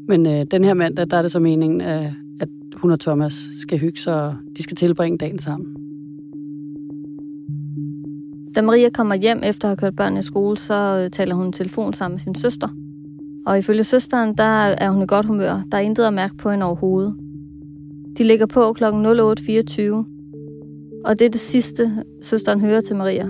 Men 0.08 0.26
øh, 0.26 0.46
den 0.50 0.64
her 0.64 0.74
mandag, 0.74 1.10
der 1.10 1.16
er 1.16 1.22
det 1.22 1.30
så 1.30 1.40
meningen, 1.40 1.80
at, 1.80 2.12
at 2.40 2.48
hun 2.76 2.90
og 2.90 3.00
Thomas 3.00 3.32
skal 3.60 3.78
hygge 3.78 4.00
sig, 4.00 4.22
og 4.22 4.34
de 4.56 4.62
skal 4.62 4.76
tilbringe 4.76 5.18
dagen 5.18 5.38
sammen. 5.38 5.79
Da 8.54 8.62
Maria 8.62 8.90
kommer 8.90 9.14
hjem 9.14 9.40
efter 9.42 9.68
at 9.68 9.68
have 9.68 9.76
kørt 9.76 9.96
børnene 9.96 10.18
i 10.18 10.22
skole, 10.22 10.56
så 10.56 10.74
øh, 11.04 11.10
taler 11.10 11.34
hun 11.34 11.48
i 11.48 11.52
telefon 11.52 11.92
sammen 11.92 12.14
med 12.14 12.20
sin 12.20 12.34
søster. 12.34 12.68
Og 13.46 13.58
ifølge 13.58 13.84
søsteren, 13.84 14.36
der 14.36 14.44
er 14.64 14.90
hun 14.90 15.02
i 15.02 15.06
godt 15.06 15.26
humør. 15.26 15.62
Der 15.72 15.78
er 15.78 15.82
intet 15.82 16.04
at 16.04 16.14
mærke 16.14 16.36
på 16.36 16.50
hende 16.50 16.66
overhovedet. 16.66 17.14
De 18.18 18.24
ligger 18.24 18.46
på 18.46 18.72
kl. 18.72 18.84
08.24. 18.84 18.90
Og 21.04 21.18
det 21.18 21.24
er 21.24 21.30
det 21.30 21.40
sidste, 21.40 22.04
søsteren 22.22 22.60
hører 22.60 22.80
til 22.80 22.96
Maria. 22.96 23.28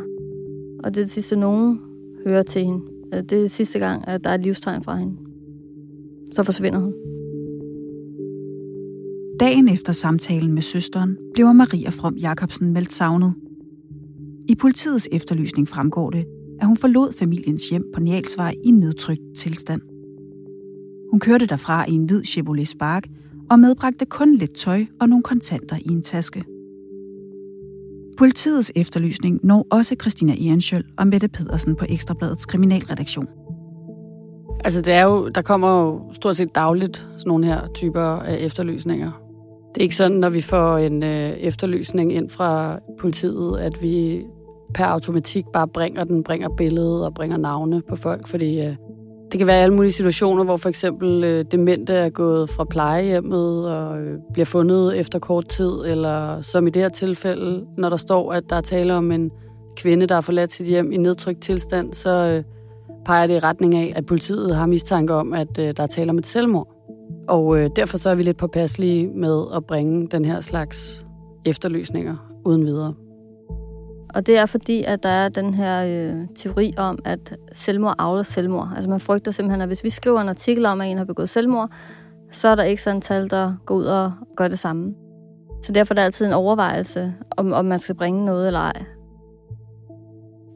Og 0.85 0.95
det 0.95 1.01
er 1.01 1.05
det 1.05 1.11
sidste, 1.11 1.37
nogen 1.37 1.81
hører 2.27 2.43
til 2.43 2.65
hende. 2.65 2.81
Øh, 3.15 3.23
det 3.23 3.33
er 3.33 3.41
det 3.41 3.51
sidste 3.51 3.79
gang, 3.79 4.09
at 4.09 4.25
der 4.25 4.31
er 4.31 4.35
et 4.35 4.43
livstegn 4.43 4.83
fra 4.83 4.97
hende. 4.97 5.17
Så 6.33 6.43
forsvinder 6.43 6.79
hun. 6.79 6.95
Dagen 9.41 9.69
efter 9.69 9.93
samtalen 9.93 10.53
med 10.53 10.63
søsteren 10.63 11.17
bliver 11.35 11.53
Maria 11.53 11.91
From 11.91 12.15
Jacobsen 12.15 12.73
meldt 12.73 12.93
savnet 12.93 13.35
i 14.51 14.55
politiets 14.55 15.09
efterlysning 15.13 15.69
fremgår 15.69 16.11
det, 16.11 16.25
at 16.61 16.67
hun 16.67 16.77
forlod 16.77 17.13
familiens 17.13 17.69
hjem 17.69 17.85
på 17.95 18.01
Njalsvej 18.01 18.55
i 18.65 18.71
nedtrykt 18.71 19.23
tilstand. 19.37 19.81
Hun 21.11 21.21
kørte 21.21 21.47
derfra 21.47 21.91
i 21.91 21.93
en 21.93 22.05
hvid 22.05 22.25
Chevrolet 22.25 22.69
Spark 22.69 23.07
og 23.51 23.59
medbragte 23.59 24.05
kun 24.05 24.35
lidt 24.35 24.55
tøj 24.55 24.85
og 25.01 25.09
nogle 25.09 25.23
kontanter 25.23 25.77
i 25.77 25.89
en 25.89 26.03
taske. 26.03 26.45
Politiets 28.19 28.73
efterlysning 28.77 29.41
når 29.43 29.67
også 29.71 29.97
Christina 30.01 30.33
Ehrenschøl 30.33 30.85
og 30.99 31.07
Mette 31.07 31.29
Pedersen 31.29 31.77
på 31.77 31.85
Ekstrabladets 31.89 32.47
kriminalredaktion. 32.47 33.27
Altså, 34.65 34.83
det 34.83 34.95
er 34.95 35.03
jo, 35.03 35.29
der 35.29 35.43
kommer 35.43 35.83
jo 35.83 36.01
stort 36.13 36.37
set 36.37 36.55
dagligt 36.55 36.97
sådan 36.97 37.29
nogle 37.29 37.47
her 37.47 37.61
typer 37.75 38.01
af 38.01 38.37
efterlysninger. 38.37 39.11
Det 39.75 39.81
er 39.81 39.83
ikke 39.83 39.97
sådan, 39.97 40.17
når 40.17 40.29
vi 40.29 40.41
får 40.41 40.79
en 40.79 41.03
øh, 41.03 41.31
efterlysning 41.31 42.13
ind 42.13 42.31
fra 42.31 42.79
politiet, 42.99 43.59
at 43.59 43.83
vi 43.83 44.25
per 44.75 44.85
automatik 44.85 45.45
bare 45.53 45.69
bringer 45.69 46.05
den, 46.05 46.25
bringer 46.25 46.49
billedet 46.49 47.05
og 47.05 47.15
bringer 47.15 47.37
navne 47.37 47.83
på 47.89 47.97
folk, 47.97 48.29
fordi 48.29 48.61
øh, 48.61 48.77
det 49.33 49.39
kan 49.39 49.47
være 49.47 49.63
alle 49.63 49.75
mulige 49.75 49.93
situationer, 49.93 50.45
hvor 50.45 50.57
for 50.57 50.69
eksempel 50.69 51.25
øh, 51.25 51.45
demente 51.51 51.93
er 51.93 52.11
gået 52.11 52.51
fra 52.51 52.65
plejehjemmet 52.65 53.71
og 53.71 54.01
øh, 54.01 54.19
bliver 54.33 54.47
fundet 54.47 54.99
efter 54.99 55.19
kort 55.19 55.49
tid, 55.49 55.71
eller 55.87 56.43
som 56.43 56.67
i 56.67 56.71
det 56.71 56.83
her 56.83 56.89
tilfælde, 56.89 57.67
når 57.79 57.89
der 57.89 57.97
står, 57.97 58.33
at 58.33 58.51
der 58.51 58.57
er 58.57 58.61
tale 58.61 58.95
om 58.95 59.13
en 59.13 59.31
kvinde, 59.77 60.07
der 60.07 60.15
har 60.15 60.21
forladt 60.21 60.53
sit 60.53 60.67
hjem 60.67 60.93
i 60.93 60.97
nedtrykt 60.97 61.41
tilstand, 61.41 61.93
så 61.93 62.11
øh, 62.11 62.45
peger 63.05 63.27
det 63.27 63.35
i 63.35 63.39
retning 63.39 63.75
af, 63.75 63.93
at 63.97 64.07
politiet 64.07 64.57
har 64.57 64.67
mistanke 64.67 65.15
om, 65.15 65.33
at 65.33 65.59
øh, 65.59 65.75
der 65.77 65.83
er 65.83 65.87
tale 65.87 66.11
om 66.11 66.19
et 66.19 66.27
selvmord. 66.27 66.69
Og 67.29 67.59
øh, 67.59 67.71
derfor 67.77 67.99
så 67.99 68.11
er 68.11 68.15
vi 68.15 68.23
lidt 68.23 68.37
påpasselige 68.37 69.09
med 69.09 69.45
at 69.55 69.67
bringe 69.67 70.09
den 70.09 70.25
her 70.25 70.41
slags 70.41 71.07
efterlysninger 71.45 72.17
uden 72.45 72.67
videre. 72.67 72.95
Og 74.15 74.27
det 74.27 74.39
er 74.39 74.47
fordi, 74.47 74.85
at 74.85 75.03
der 75.03 75.09
er 75.09 75.29
den 75.29 75.55
her 75.55 75.85
øh, 75.85 76.27
teori 76.35 76.75
om, 76.77 76.99
at 77.05 77.37
selvmord 77.53 77.95
afler 77.99 78.23
selvmord. 78.23 78.69
Altså 78.75 78.91
man 78.91 79.01
frygter 79.01 79.31
simpelthen, 79.31 79.61
at 79.61 79.69
hvis 79.69 79.85
vi 79.85 79.91
skriver 79.91 80.21
en 80.21 80.29
artikel 80.29 80.67
om, 80.67 80.81
at 80.81 80.89
en 80.89 80.99
har 80.99 81.05
begået 81.05 81.29
selvmord, 81.29 81.71
så 82.31 82.49
er 82.49 82.55
der 82.55 82.63
ikke 82.63 82.83
sådan 82.83 83.01
tal, 83.01 83.31
der 83.31 83.55
går 83.67 83.75
ud 83.75 83.85
og 83.85 84.13
gør 84.37 84.49
det 84.49 84.59
samme. 84.59 84.95
Så 85.63 85.73
derfor 85.73 85.95
er 85.95 85.97
der 85.97 86.05
altid 86.05 86.27
en 86.27 86.33
overvejelse, 86.33 87.15
om, 87.37 87.53
om 87.53 87.65
man 87.65 87.79
skal 87.79 87.95
bringe 87.95 88.25
noget 88.25 88.47
eller 88.47 88.61
ej. 88.61 88.85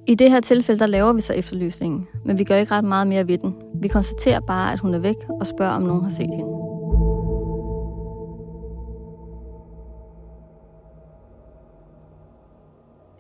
I 0.07 0.15
det 0.15 0.31
her 0.31 0.41
tilfælde, 0.41 0.79
der 0.79 0.87
laver 0.87 1.13
vi 1.13 1.21
så 1.21 1.33
efterlysningen, 1.33 2.07
men 2.25 2.39
vi 2.39 2.45
gør 2.45 2.57
ikke 2.57 2.75
ret 2.75 2.85
meget 2.85 3.07
mere 3.07 3.29
ved 3.29 3.39
den. 3.39 3.55
Vi 3.81 3.89
konstaterer 3.89 4.41
bare, 4.41 4.73
at 4.73 4.81
hun 4.81 4.95
er 4.95 4.99
væk 4.99 5.17
og 5.41 5.47
spørger, 5.47 5.73
om 5.73 5.83
nogen 5.83 6.03
har 6.03 6.11
set 6.11 6.31
hende. 6.35 6.54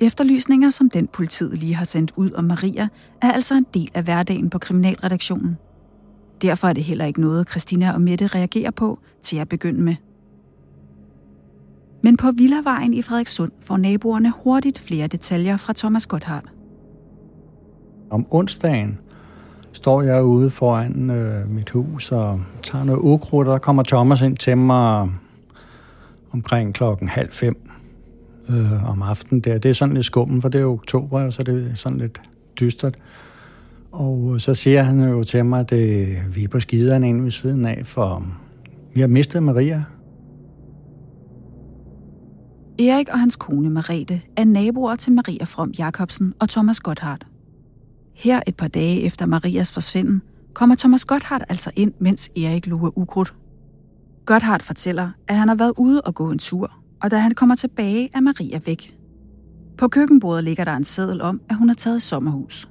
Efterlysninger, 0.01 0.71
som 0.71 0.91
den 0.91 1.07
politiet 1.07 1.59
lige 1.59 1.75
har 1.75 1.85
sendt 1.85 2.13
ud 2.17 2.33
om 2.33 2.45
Maria, 2.45 2.89
er 3.23 3.33
altså 3.33 3.55
en 3.55 3.67
del 3.75 3.91
af 3.95 4.03
hverdagen 4.03 4.51
på 4.51 4.59
kriminalredaktionen. 4.59 5.57
Derfor 6.43 6.69
er 6.69 6.73
det 6.73 6.85
heller 6.85 7.05
ikke 7.05 7.21
noget, 7.21 7.51
Christina 7.51 7.93
og 7.93 8.01
Mette 8.01 8.27
reagerer 8.27 8.71
på 8.71 8.99
til 9.23 9.37
at 9.37 9.49
begynde 9.49 9.83
med. 9.83 9.95
Men 12.03 12.17
på 12.17 12.31
Villavejen 12.31 12.95
i 12.95 13.03
Frederikssund 13.03 13.53
får 13.61 13.77
naboerne 13.77 14.33
hurtigt 14.45 14.79
flere 14.79 15.07
detaljer 15.07 15.57
fra 15.57 15.73
Thomas 15.77 16.07
Gotthard. 16.07 16.45
Om 18.11 18.27
onsdagen 18.31 18.99
står 19.73 20.03
jeg 20.03 20.25
ude 20.25 20.51
foran 20.51 21.11
øh, 21.11 21.51
mit 21.51 21.71
hus 21.71 22.13
og 22.13 22.41
tager 22.63 22.85
noget 22.85 23.01
ukrudt, 23.01 23.49
og 23.49 23.53
der 23.53 23.59
kommer 23.59 23.83
Thomas 23.83 24.21
ind 24.21 24.37
til 24.37 24.59
mig 24.59 25.11
omkring 26.33 26.75
klokken 26.75 27.09
halv 27.09 27.31
fem 27.31 27.71
øh, 28.49 28.91
om 28.91 29.03
aftenen 29.03 29.41
der. 29.41 29.59
Det 29.59 29.69
er 29.69 29.75
sådan 29.75 29.95
lidt 29.95 30.07
skummen, 30.07 30.41
for 30.41 30.49
det 30.49 30.61
er 30.61 30.65
oktober, 30.65 31.31
så 31.31 31.43
det 31.43 31.71
er 31.71 31.75
sådan 31.75 31.99
lidt 31.99 32.21
dystert. 32.61 32.95
Og 33.93 34.31
øh, 34.35 34.41
så 34.41 34.55
siger 34.55 34.83
han 34.83 35.01
jo 35.01 35.25
til 35.25 35.45
mig, 35.45 35.61
at 35.61 35.71
det, 35.71 36.17
vi 36.35 36.45
er 36.45 36.49
på 36.49 36.61
skiderne 36.61 37.09
inde 37.09 37.25
ved 37.25 37.31
siden 37.31 37.67
af, 37.67 37.83
for 37.85 38.17
øh, 38.17 38.23
vi 38.95 39.01
har 39.01 39.09
mistet 39.09 39.43
Maria. 39.43 39.85
Erik 42.79 43.09
og 43.09 43.19
hans 43.19 43.37
kone 43.37 43.71
Marete 43.71 44.21
er 44.37 44.45
naboer 44.45 44.97
til 44.97 45.13
Maria 45.13 45.45
From 45.45 45.71
Jacobsen 45.79 46.35
og 46.39 46.49
Thomas 46.49 46.81
Gotthardt. 46.81 47.27
Her 48.15 48.41
et 48.47 48.57
par 48.57 48.69
dage 48.69 49.01
efter 49.01 49.27
Marias 49.27 49.73
forsvinden, 49.73 50.23
kommer 50.53 50.77
Thomas 50.77 51.05
Gotthardt 51.05 51.45
altså 51.49 51.71
ind, 51.77 51.93
mens 51.99 52.31
Erik 52.37 52.67
lurer 52.67 52.99
ukrudt. 52.99 53.35
Gotthardt 54.27 54.63
fortæller, 54.63 55.11
at 55.29 55.37
han 55.37 55.49
har 55.49 55.55
været 55.55 55.73
ude 55.79 56.01
og 56.01 56.15
gå 56.15 56.31
en 56.31 56.39
tur, 56.39 56.73
og 57.05 57.11
da 57.11 57.19
han 57.19 57.33
kommer 57.33 57.55
tilbage, 57.55 58.11
er 58.15 58.21
Maria 58.21 58.61
væk. 58.67 58.97
På 59.79 59.89
køkkenbordet 59.89 60.45
ligger 60.45 60.65
der 60.65 60.77
en 60.77 60.85
seddel 60.85 61.21
om, 61.21 61.41
at 61.51 61.57
hun 61.57 61.69
har 61.69 61.75
taget 61.75 62.03
sommerhus. 62.03 62.69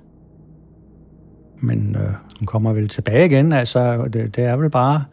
Men 1.60 1.96
øh, 1.96 2.14
hun 2.40 2.46
kommer 2.46 2.74
vel 2.74 2.90
tilbage 2.90 3.26
igen, 3.26 3.54
altså 3.54 4.10
det, 4.14 4.36
det 4.36 4.44
er 4.44 4.56
vel 4.56 4.70
bare... 4.70 5.04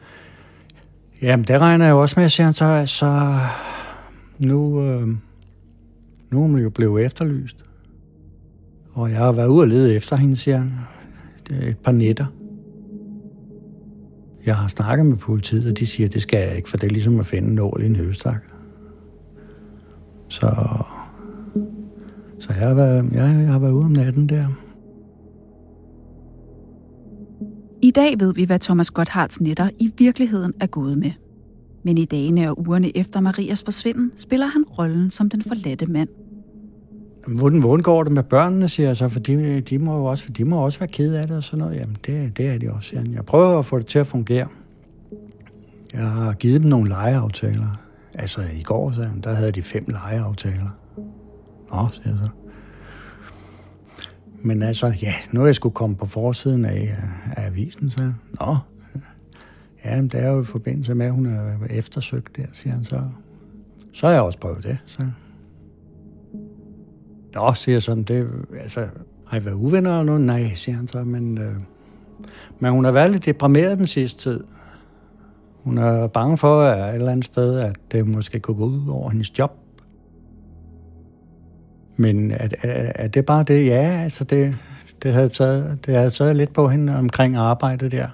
Jamen, 1.23 1.45
det 1.45 1.61
regner 1.61 1.85
jeg 1.85 1.93
jo 1.93 2.03
også 2.03 2.21
med, 2.21 2.29
siger 2.29 2.45
han 2.45 2.55
så, 2.55 2.65
altså... 2.65 3.39
Nu, 4.39 4.83
øh, 4.83 5.09
nu 6.31 6.39
er 6.39 6.41
hun 6.41 6.59
jo 6.59 6.71
blevet 6.71 7.05
efterlyst. 7.05 7.57
Og 8.93 9.11
jeg 9.11 9.19
har 9.19 9.33
været 9.33 9.49
ude 9.49 9.63
og 9.63 9.69
lede 9.69 9.95
efter 9.95 10.17
hende, 10.17 10.37
siger 10.37 10.57
han. 10.57 10.73
Det 11.49 11.65
er 11.65 11.69
et 11.69 11.79
par 11.79 11.93
nætter. 11.93 12.27
Jeg 14.47 14.57
har 14.57 14.69
snakket 14.69 15.07
med 15.07 15.17
politiet, 15.17 15.71
og 15.71 15.79
de 15.79 15.87
siger, 15.87 16.07
at 16.07 16.15
det 16.15 16.23
skal 16.23 16.47
jeg 16.49 16.57
ikke, 16.57 16.69
for 16.69 16.77
det 16.77 16.87
er 16.87 16.95
ligesom 16.95 17.21
at 17.21 17.27
finde 17.27 17.49
en 17.49 17.55
nål 17.55 17.83
i 17.83 17.87
en 17.87 17.97
høstak. 17.97 18.60
Så, 20.31 20.47
så 22.39 22.49
jeg, 22.53 22.69
har 22.69 22.75
været, 22.75 23.05
jeg, 23.13 23.43
jeg 23.43 23.53
har 23.53 23.59
været 23.59 23.73
ude 23.73 23.85
om 23.85 23.91
natten 23.91 24.29
der. 24.29 24.45
I 27.83 27.91
dag 27.91 28.21
ved 28.21 28.35
vi, 28.35 28.45
hvad 28.45 28.59
Thomas 28.59 28.91
Gotthards 28.91 29.41
netter 29.41 29.71
i 29.79 29.93
virkeligheden 29.99 30.53
er 30.61 30.67
gået 30.67 30.99
med. 30.99 31.11
Men 31.83 31.99
i 31.99 32.05
dagene 32.05 32.51
og 32.51 32.61
ugerne 32.61 32.97
efter 32.97 33.21
Marias 33.21 33.63
forsvinden, 33.63 34.13
spiller 34.17 34.47
han 34.47 34.65
rollen 34.65 35.11
som 35.11 35.31
den 35.31 35.43
forladte 35.43 35.87
mand. 35.87 36.09
Hvordan, 37.27 37.61
hvordan 37.61 37.83
går 37.83 38.03
det 38.03 38.13
med 38.13 38.23
børnene, 38.23 38.69
siger 38.69 38.87
jeg 38.87 38.97
så, 38.97 39.09
for 39.09 39.21
de, 39.21 39.61
de, 39.61 39.79
må 39.79 39.97
jo 39.97 40.05
også, 40.05 40.25
for 40.25 40.33
de 40.33 40.45
må 40.45 40.65
også 40.65 40.79
være 40.79 40.89
kede 40.89 41.21
af 41.21 41.27
det 41.27 41.37
og 41.37 41.43
sådan 41.43 41.59
noget. 41.59 41.81
Jamen, 41.81 41.97
det, 42.07 42.37
det 42.37 42.47
er 42.47 42.59
de 42.59 42.73
også, 42.73 42.89
siger 42.89 43.03
Jeg 43.13 43.25
prøver 43.25 43.59
at 43.59 43.65
få 43.65 43.79
det 43.79 43.87
til 43.87 43.99
at 43.99 44.07
fungere. 44.07 44.49
Jeg 45.93 46.07
har 46.07 46.33
givet 46.33 46.63
dem 46.63 46.71
nogle 46.71 46.89
legeaftaler. 46.89 47.90
Altså 48.15 48.43
i 48.55 48.63
går, 48.63 48.93
så, 48.93 49.09
der 49.25 49.35
havde 49.35 49.53
de 49.53 49.63
fem 49.63 49.85
lejeaftaler. 49.89 50.79
Nå, 51.73 51.89
siger 51.93 52.09
jeg 52.09 52.19
så. 52.25 52.29
Men 54.43 54.63
altså, 54.63 54.95
ja, 55.03 55.15
nu 55.33 55.43
er 55.43 55.47
jeg 55.47 55.55
skulle 55.55 55.75
komme 55.75 55.97
på 55.97 56.07
forsiden 56.07 56.65
af, 56.65 56.97
af 57.37 57.47
avisen, 57.47 57.91
så 57.91 58.13
Nå, 58.41 58.57
ja, 59.85 59.97
men 59.97 60.09
det 60.09 60.21
er 60.21 60.31
jo 60.31 60.43
i 60.43 60.45
forbindelse 60.45 60.95
med, 60.95 61.07
at 61.07 61.13
hun 61.13 61.27
er 61.27 61.57
eftersøgt 61.71 62.37
der, 62.37 62.47
siger 62.53 62.75
han 62.75 62.85
så. 62.85 63.01
Så 63.93 64.07
har 64.07 64.13
jeg 64.13 64.23
også 64.23 64.39
prøvet 64.39 64.63
det, 64.63 64.79
så. 64.87 65.03
Nå, 67.35 67.55
siger 67.55 67.75
jeg 67.75 67.83
sådan, 67.83 68.03
det, 68.03 68.29
altså, 68.61 68.89
har 69.27 69.41
I 69.41 69.45
været 69.45 69.55
uvenner 69.55 69.91
eller 69.91 70.05
noget? 70.05 70.21
Nej, 70.21 70.55
siger 70.55 70.77
han 70.77 70.89
så, 70.89 71.05
men, 71.05 71.39
øh, 71.39 71.55
men 72.59 72.73
hun 72.73 72.85
har 72.85 72.93
været 72.93 73.11
lidt 73.11 73.25
deprimeret 73.25 73.79
den 73.79 73.87
sidste 73.87 74.21
tid. 74.21 74.45
Hun 75.65 75.79
er 75.79 76.07
bange 76.07 76.39
for 76.39 76.61
at 76.61 76.89
et 76.89 76.95
eller 76.95 77.13
andet 77.13 77.27
sted, 77.27 77.59
at 77.59 77.77
det 77.93 78.09
måske 78.09 78.41
kunne 78.41 78.57
gå 78.57 78.65
ud 78.65 78.89
over 78.89 79.11
hendes 79.11 79.39
job. 79.39 79.51
Men 81.97 82.31
er, 82.31 82.49
er, 82.63 82.93
er 82.95 83.09
det 83.09 83.27
bare 83.27 83.43
det? 83.43 83.67
Ja, 83.67 84.01
altså 84.05 84.25
det, 84.25 84.57
det, 85.03 85.13
havde 85.13 85.29
taget, 85.29 85.87
det 85.87 85.95
havde 85.95 86.11
taget 86.11 86.37
lidt 86.37 86.53
på 86.53 86.69
hende 86.69 86.97
omkring 86.97 87.37
arbejdet 87.37 87.93
der. 87.93 88.09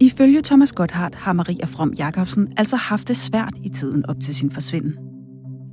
Ifølge 0.00 0.42
Thomas 0.42 0.72
Gotthard 0.72 1.14
har 1.14 1.32
Maria 1.32 1.64
From 1.64 1.92
Jacobsen 1.92 2.52
altså 2.56 2.76
haft 2.76 3.08
det 3.08 3.16
svært 3.16 3.54
i 3.62 3.68
tiden 3.68 4.06
op 4.08 4.16
til 4.22 4.34
sin 4.34 4.50
forsvinden. 4.50 4.94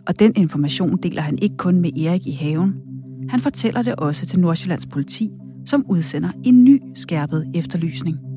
Og 0.08 0.20
den 0.20 0.34
information 0.36 0.98
deler 0.98 1.22
han 1.22 1.38
ikke 1.42 1.58
kun 1.58 1.82
med 1.82 1.90
Erik 2.06 2.28
i 2.28 2.32
haven. 2.32 2.74
Han 3.30 3.40
fortæller 3.40 3.82
det 3.82 3.96
også 3.96 4.26
til 4.26 4.40
Nordsjællands 4.40 4.86
politi, 4.86 5.30
som 5.66 5.86
udsender 5.90 6.30
en 6.44 6.64
ny 6.64 6.82
skærpet 6.96 7.52
efterlysning. 7.56 8.31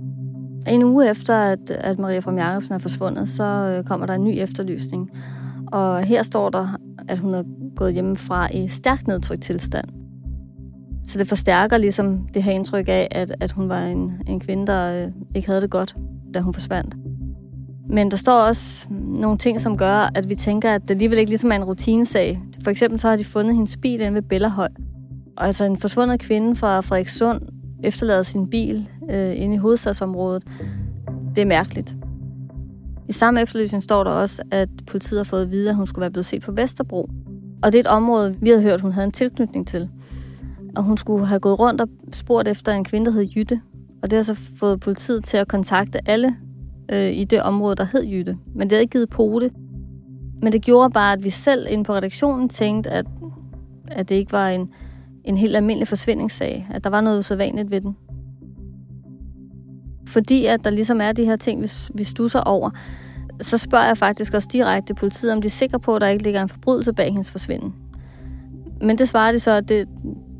En 0.68 0.82
uge 0.82 1.10
efter, 1.10 1.34
at, 1.34 1.70
at 1.70 1.98
Maria 1.98 2.18
From 2.18 2.38
Jacobsen 2.38 2.74
er 2.74 2.78
forsvundet, 2.78 3.28
så 3.28 3.44
øh, 3.44 3.84
kommer 3.84 4.06
der 4.06 4.14
en 4.14 4.24
ny 4.24 4.34
efterlysning. 4.36 5.10
Og 5.66 6.04
her 6.04 6.22
står 6.22 6.50
der, 6.50 6.76
at 7.08 7.18
hun 7.18 7.34
er 7.34 7.42
gået 7.76 7.92
hjemmefra 7.92 8.48
i 8.52 8.68
stærkt 8.68 9.06
nedtrykt 9.06 9.42
tilstand. 9.42 9.88
Så 11.06 11.18
det 11.18 11.28
forstærker 11.28 11.78
ligesom 11.78 12.28
det 12.34 12.42
her 12.42 12.52
indtryk 12.52 12.88
af, 12.88 13.08
at, 13.10 13.34
at 13.40 13.52
hun 13.52 13.68
var 13.68 13.80
en, 13.80 14.12
en 14.26 14.40
kvinde, 14.40 14.66
der 14.66 15.04
øh, 15.04 15.12
ikke 15.34 15.48
havde 15.48 15.60
det 15.60 15.70
godt, 15.70 15.96
da 16.34 16.40
hun 16.40 16.54
forsvandt. 16.54 16.96
Men 17.88 18.10
der 18.10 18.16
står 18.16 18.40
også 18.40 18.86
nogle 18.90 19.38
ting, 19.38 19.60
som 19.60 19.76
gør, 19.76 20.10
at 20.14 20.28
vi 20.28 20.34
tænker, 20.34 20.74
at 20.74 20.82
det 20.82 20.90
alligevel 20.90 21.18
ikke 21.18 21.30
ligesom 21.30 21.52
er 21.52 21.56
en 21.56 21.64
rutinesag. 21.64 22.42
For 22.64 22.70
eksempel 22.70 23.00
så 23.00 23.08
har 23.08 23.16
de 23.16 23.24
fundet 23.24 23.54
hendes 23.54 23.76
bil 23.76 24.00
inde 24.00 24.14
ved 24.14 24.22
Bellerhøj. 24.22 24.68
Og 25.36 25.46
altså 25.46 25.64
en 25.64 25.76
forsvundet 25.76 26.20
kvinde 26.20 26.56
fra 26.56 26.80
Frederikssund 26.80 27.40
efterlader 27.84 28.22
sin 28.22 28.46
bil 28.46 28.88
øh, 29.10 29.32
inde 29.36 29.54
i 29.54 29.58
hovedstadsområdet. 29.58 30.42
Det 31.34 31.42
er 31.42 31.46
mærkeligt. 31.46 31.96
I 33.08 33.12
samme 33.12 33.42
efterlysning 33.42 33.82
står 33.82 34.04
der 34.04 34.10
også, 34.10 34.42
at 34.50 34.68
politiet 34.86 35.18
har 35.18 35.24
fået 35.24 35.42
at 35.42 35.50
vide, 35.50 35.68
at 35.68 35.76
hun 35.76 35.86
skulle 35.86 36.00
være 36.00 36.10
blevet 36.10 36.26
set 36.26 36.42
på 36.42 36.52
Vesterbro. 36.52 37.10
Og 37.62 37.72
det 37.72 37.78
er 37.78 37.82
et 37.82 37.86
område, 37.86 38.36
vi 38.40 38.48
havde 38.48 38.62
hørt, 38.62 38.80
hun 38.80 38.92
havde 38.92 39.04
en 39.04 39.12
tilknytning 39.12 39.66
til. 39.66 39.88
Og 40.76 40.82
hun 40.82 40.96
skulle 40.96 41.26
have 41.26 41.40
gået 41.40 41.58
rundt 41.58 41.80
og 41.80 41.88
spurgt 42.12 42.48
efter 42.48 42.72
en 42.72 42.84
kvinde, 42.84 43.06
der 43.06 43.12
hed 43.12 43.28
Jytte. 43.36 43.60
Og 44.02 44.10
det 44.10 44.16
har 44.16 44.22
så 44.22 44.34
fået 44.58 44.80
politiet 44.80 45.24
til 45.24 45.36
at 45.36 45.48
kontakte 45.48 46.08
alle 46.08 46.36
øh, 46.92 47.12
i 47.12 47.24
det 47.24 47.42
område, 47.42 47.76
der 47.76 47.86
hed 47.92 48.04
Jytte. 48.04 48.36
Men 48.54 48.70
det 48.70 48.72
havde 48.72 48.82
ikke 48.82 48.92
givet 48.92 49.08
pote. 49.08 49.50
Men 50.42 50.52
det 50.52 50.62
gjorde 50.62 50.90
bare, 50.90 51.12
at 51.12 51.24
vi 51.24 51.30
selv 51.30 51.66
inde 51.70 51.84
på 51.84 51.94
redaktionen 51.94 52.48
tænkte, 52.48 52.90
at, 52.90 53.06
at 53.90 54.08
det 54.08 54.14
ikke 54.14 54.32
var 54.32 54.48
en, 54.48 54.70
en 55.24 55.36
helt 55.36 55.56
almindelig 55.56 55.88
forsvindingssag. 55.88 56.68
At 56.70 56.84
der 56.84 56.90
var 56.90 57.00
noget 57.00 57.18
usædvanligt 57.18 57.70
ved 57.70 57.80
den. 57.80 57.96
Fordi 60.06 60.46
at 60.46 60.64
der 60.64 60.70
ligesom 60.70 61.00
er 61.00 61.12
de 61.12 61.24
her 61.24 61.36
ting, 61.36 61.62
vi, 61.62 61.70
vi 61.94 62.04
stusser 62.04 62.40
over, 62.40 62.70
så 63.40 63.58
spørger 63.58 63.86
jeg 63.86 63.98
faktisk 63.98 64.34
også 64.34 64.48
direkte 64.52 64.94
politiet, 64.94 65.32
om 65.32 65.42
de 65.42 65.46
er 65.46 65.50
sikre 65.50 65.80
på, 65.80 65.94
at 65.94 66.00
der 66.00 66.08
ikke 66.08 66.24
ligger 66.24 66.42
en 66.42 66.48
forbrydelse 66.48 66.92
bag 66.92 67.10
hendes 67.10 67.30
forsvinden. 67.30 67.74
Men 68.80 68.98
det 68.98 69.08
svarer 69.08 69.32
de 69.32 69.40
så, 69.40 69.50
at 69.50 69.68
det, 69.68 69.88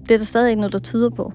det 0.03 0.15
er 0.15 0.19
der 0.19 0.25
stadig 0.25 0.51
ikke 0.51 0.61
noget, 0.61 0.73
der 0.73 0.79
tyder 0.79 1.11
på. 1.11 1.33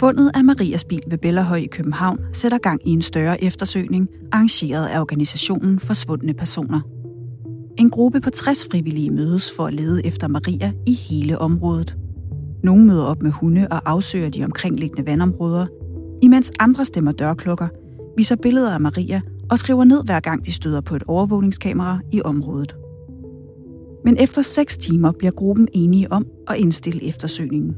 Fundet 0.00 0.30
af 0.34 0.44
Marias 0.44 0.84
bil 0.84 1.02
ved 1.06 1.18
Bellerhøj 1.18 1.58
i 1.58 1.66
København 1.66 2.18
sætter 2.32 2.58
gang 2.58 2.88
i 2.88 2.90
en 2.90 3.02
større 3.02 3.44
eftersøgning, 3.44 4.08
arrangeret 4.32 4.86
af 4.86 5.00
organisationen 5.00 5.80
Forsvundne 5.80 6.34
Personer. 6.34 7.01
En 7.82 7.90
gruppe 7.90 8.20
på 8.20 8.30
60 8.30 8.64
frivillige 8.70 9.10
mødes 9.10 9.52
for 9.56 9.66
at 9.66 9.74
lede 9.74 10.06
efter 10.06 10.28
Maria 10.28 10.72
i 10.86 10.92
hele 10.92 11.38
området. 11.38 11.96
Nogle 12.62 12.86
møder 12.86 13.04
op 13.04 13.22
med 13.22 13.30
hunde 13.30 13.68
og 13.70 13.90
afsøger 13.90 14.28
de 14.28 14.44
omkringliggende 14.44 15.06
vandområder, 15.06 15.66
imens 16.22 16.52
andre 16.58 16.84
stemmer 16.84 17.12
dørklokker, 17.12 17.68
viser 18.16 18.36
billeder 18.36 18.74
af 18.74 18.80
Maria 18.80 19.20
og 19.50 19.58
skriver 19.58 19.84
ned 19.84 20.04
hver 20.04 20.20
gang 20.20 20.46
de 20.46 20.52
støder 20.52 20.80
på 20.80 20.96
et 20.96 21.02
overvågningskamera 21.06 22.00
i 22.12 22.22
området. 22.24 22.76
Men 24.04 24.16
efter 24.18 24.42
6 24.42 24.76
timer 24.76 25.12
bliver 25.12 25.32
gruppen 25.32 25.68
enige 25.72 26.12
om 26.12 26.26
at 26.48 26.56
indstille 26.56 27.08
eftersøgningen. 27.08 27.76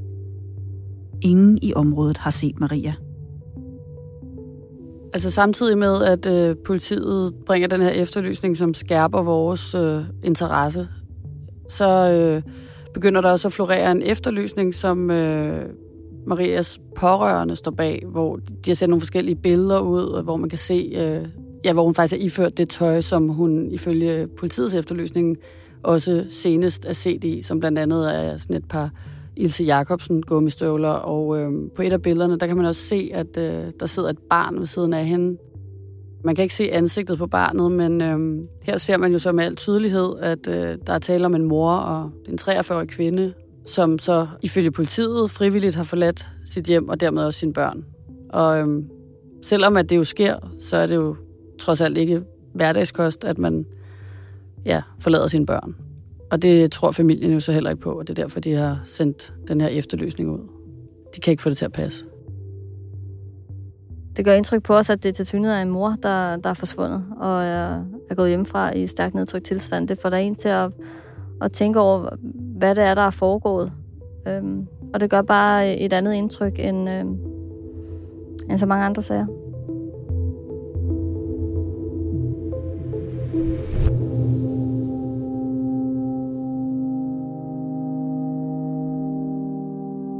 Ingen 1.22 1.58
i 1.62 1.74
området 1.74 2.16
har 2.16 2.30
set 2.30 2.60
Maria. 2.60 2.94
Altså 5.14 5.30
samtidig 5.30 5.78
med, 5.78 6.02
at 6.02 6.26
øh, 6.26 6.56
politiet 6.56 7.34
bringer 7.46 7.68
den 7.68 7.80
her 7.80 7.90
efterlysning, 7.90 8.56
som 8.56 8.74
skærper 8.74 9.22
vores 9.22 9.74
øh, 9.74 10.02
interesse, 10.24 10.88
så 11.68 12.10
øh, 12.10 12.42
begynder 12.94 13.20
der 13.20 13.30
også 13.30 13.48
at 13.48 13.52
florere 13.52 13.90
en 13.92 14.02
efterlysning, 14.02 14.74
som 14.74 15.10
øh, 15.10 15.68
Marias 16.26 16.80
pårørende 16.96 17.56
står 17.56 17.70
bag, 17.70 18.02
hvor 18.06 18.36
de 18.36 18.70
har 18.70 18.74
sendt 18.74 18.90
nogle 18.90 19.00
forskellige 19.00 19.36
billeder 19.36 19.80
ud, 19.80 20.22
hvor 20.22 20.36
man 20.36 20.48
kan 20.48 20.58
se, 20.58 20.92
øh, 20.96 21.28
ja, 21.64 21.72
hvor 21.72 21.84
hun 21.84 21.94
faktisk 21.94 22.20
er 22.20 22.24
iført 22.24 22.56
det 22.56 22.68
tøj, 22.68 23.00
som 23.00 23.28
hun 23.28 23.70
ifølge 23.70 24.26
politiets 24.38 24.74
efterlysning 24.74 25.36
også 25.82 26.24
senest 26.30 26.86
er 26.86 26.92
set 26.92 27.24
i, 27.24 27.40
som 27.40 27.60
blandt 27.60 27.78
andet 27.78 28.14
er 28.14 28.36
sådan 28.36 28.56
et 28.56 28.68
par 28.68 28.90
Ilse 29.36 29.64
Jacobsen 29.64 30.22
gummistøvler, 30.22 30.88
og 30.88 31.40
øh, 31.40 31.52
på 31.76 31.82
et 31.82 31.92
af 31.92 32.02
billederne, 32.02 32.38
der 32.38 32.46
kan 32.46 32.56
man 32.56 32.66
også 32.66 32.80
se, 32.80 33.10
at 33.14 33.36
øh, 33.36 33.72
der 33.80 33.86
sidder 33.86 34.10
et 34.10 34.18
barn 34.30 34.58
ved 34.58 34.66
siden 34.66 34.92
af 34.92 35.06
hende. 35.06 35.38
Man 36.24 36.34
kan 36.34 36.42
ikke 36.42 36.54
se 36.54 36.72
ansigtet 36.72 37.18
på 37.18 37.26
barnet, 37.26 37.72
men 37.72 38.02
øh, 38.02 38.44
her 38.62 38.76
ser 38.76 38.96
man 38.96 39.12
jo 39.12 39.18
så 39.18 39.32
med 39.32 39.44
al 39.44 39.56
tydelighed, 39.56 40.14
at 40.20 40.48
øh, 40.48 40.78
der 40.86 40.92
er 40.92 40.98
tale 40.98 41.26
om 41.26 41.34
en 41.34 41.44
mor 41.44 41.72
og 41.72 42.10
en 42.28 42.38
43-årig 42.40 42.88
kvinde, 42.88 43.32
som 43.66 43.98
så 43.98 44.26
ifølge 44.42 44.70
politiet 44.70 45.30
frivilligt 45.30 45.74
har 45.74 45.84
forladt 45.84 46.30
sit 46.44 46.64
hjem 46.64 46.88
og 46.88 47.00
dermed 47.00 47.22
også 47.22 47.38
sine 47.38 47.52
børn. 47.52 47.84
Og 48.28 48.58
øh, 48.58 48.82
selvom 49.42 49.76
at 49.76 49.90
det 49.90 49.96
jo 49.96 50.04
sker, 50.04 50.36
så 50.58 50.76
er 50.76 50.86
det 50.86 50.94
jo 50.94 51.16
trods 51.58 51.80
alt 51.80 51.98
ikke 51.98 52.22
hverdagskost, 52.54 53.24
at 53.24 53.38
man 53.38 53.66
ja, 54.64 54.82
forlader 55.00 55.26
sine 55.26 55.46
børn. 55.46 55.76
Og 56.34 56.42
det 56.42 56.72
tror 56.72 56.92
familien 56.92 57.32
jo 57.32 57.40
så 57.40 57.52
heller 57.52 57.70
ikke 57.70 57.82
på, 57.82 57.90
og 57.92 58.08
det 58.08 58.18
er 58.18 58.22
derfor, 58.22 58.40
de 58.40 58.52
har 58.52 58.80
sendt 58.84 59.32
den 59.48 59.60
her 59.60 59.68
efterløsning 59.68 60.30
ud. 60.30 60.38
De 61.16 61.20
kan 61.20 61.30
ikke 61.30 61.42
få 61.42 61.48
det 61.48 61.56
til 61.56 61.64
at 61.64 61.72
passe. 61.72 62.04
Det 64.16 64.24
gør 64.24 64.34
indtryk 64.34 64.62
på 64.62 64.74
os, 64.74 64.90
at 64.90 65.02
det 65.02 65.14
til 65.14 65.26
synet 65.26 65.52
er 65.52 65.62
en 65.62 65.70
mor, 65.70 65.96
der, 66.02 66.36
der 66.36 66.50
er 66.50 66.54
forsvundet 66.54 67.04
og 67.20 67.44
er, 67.44 67.84
er 68.10 68.14
gået 68.14 68.28
hjemmefra 68.28 68.72
i 68.72 68.86
stærkt 68.86 69.14
nedtrykt 69.14 69.44
tilstand. 69.44 69.88
Det 69.88 70.00
får 70.00 70.10
der 70.10 70.16
en 70.16 70.34
til 70.34 70.48
at, 70.48 70.72
at 71.42 71.52
tænke 71.52 71.80
over, 71.80 72.16
hvad 72.58 72.74
det 72.74 72.84
er, 72.84 72.94
der 72.94 73.02
er 73.02 73.10
foregået. 73.10 73.72
Øhm, 74.28 74.66
og 74.94 75.00
det 75.00 75.10
gør 75.10 75.22
bare 75.22 75.76
et 75.76 75.92
andet 75.92 76.14
indtryk 76.14 76.58
end, 76.58 76.90
øhm, 76.90 77.18
end 78.50 78.58
så 78.58 78.66
mange 78.66 78.84
andre 78.84 79.02
sager. 79.02 79.43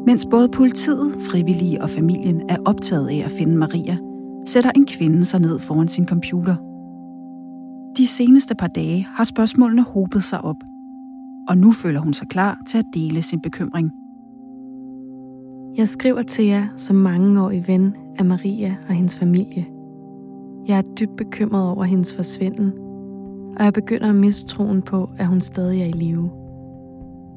Mens 0.06 0.26
både 0.30 0.48
politiet, 0.48 1.22
frivillige 1.30 1.82
og 1.82 1.90
familien 1.90 2.42
er 2.48 2.56
optaget 2.64 3.08
af 3.08 3.22
at 3.24 3.30
finde 3.30 3.56
Maria, 3.56 3.96
sætter 4.46 4.70
en 4.76 4.86
kvinde 4.86 5.24
sig 5.24 5.40
ned 5.40 5.58
foran 5.58 5.88
sin 5.88 6.08
computer. 6.08 6.56
De 7.96 8.06
seneste 8.06 8.54
par 8.54 8.66
dage 8.66 9.06
har 9.14 9.24
spørgsmålene 9.24 9.82
hobet 9.82 10.24
sig 10.24 10.44
op, 10.44 10.56
og 11.48 11.58
nu 11.58 11.72
føler 11.72 12.00
hun 12.00 12.12
sig 12.12 12.28
klar 12.28 12.62
til 12.66 12.78
at 12.78 12.84
dele 12.94 13.22
sin 13.22 13.40
bekymring. 13.40 13.90
Jeg 15.76 15.88
skriver 15.88 16.22
til 16.22 16.44
jer 16.44 16.66
som 16.76 16.96
mangeårig 16.96 17.68
ven 17.68 17.96
af 18.18 18.24
Maria 18.24 18.76
og 18.88 18.94
hendes 18.94 19.16
familie. 19.16 19.66
Jeg 20.66 20.78
er 20.78 20.82
dybt 20.82 21.16
bekymret 21.16 21.70
over 21.70 21.84
hendes 21.84 22.14
forsvinden, 22.14 22.72
og 23.56 23.64
jeg 23.64 23.72
begynder 23.72 24.08
at 24.08 24.14
miste 24.14 24.46
troen 24.46 24.82
på, 24.82 25.10
at 25.18 25.26
hun 25.26 25.40
stadig 25.40 25.80
er 25.80 25.86
i 25.86 25.92
live. 25.92 26.43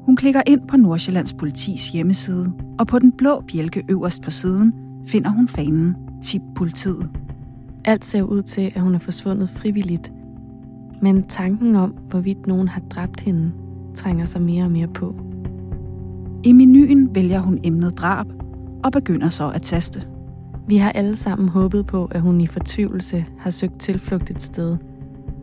Hun 0.08 0.16
klikker 0.16 0.42
ind 0.46 0.60
på 0.68 0.76
Nordsjællands 0.76 1.32
politis 1.32 1.88
hjemmeside, 1.88 2.52
og 2.78 2.86
på 2.86 2.98
den 2.98 3.12
blå 3.12 3.40
bjælke 3.40 3.84
øverst 3.88 4.22
på 4.22 4.30
siden 4.30 4.74
finder 5.06 5.30
hun 5.30 5.48
fanen 5.48 5.96
Tip 6.22 6.42
politiet. 6.56 7.08
Alt 7.84 8.04
ser 8.04 8.22
ud 8.22 8.42
til, 8.42 8.72
at 8.74 8.80
hun 8.80 8.94
er 8.94 8.98
forsvundet 8.98 9.48
frivilligt. 9.48 10.12
Men 11.02 11.22
tanken 11.22 11.76
om, 11.76 11.90
hvorvidt 11.90 12.46
nogen 12.46 12.68
har 12.68 12.80
dræbt 12.80 13.20
hende, 13.20 13.52
trænger 13.94 14.24
sig 14.24 14.42
mere 14.42 14.64
og 14.64 14.70
mere 14.70 14.88
på. 14.88 15.14
I 16.44 16.52
menuen 16.52 17.14
vælger 17.14 17.40
hun 17.40 17.58
emnet 17.64 17.98
drab 17.98 18.26
og 18.84 18.92
begynder 18.92 19.28
så 19.28 19.50
at 19.50 19.62
taste. 19.62 20.02
Vi 20.68 20.76
har 20.76 20.92
alle 20.92 21.16
sammen 21.16 21.48
håbet 21.48 21.86
på, 21.86 22.04
at 22.04 22.20
hun 22.20 22.40
i 22.40 22.46
fortvivlelse 22.46 23.26
har 23.38 23.50
søgt 23.50 23.78
tilflugt 23.78 24.30
et 24.30 24.42
sted. 24.42 24.76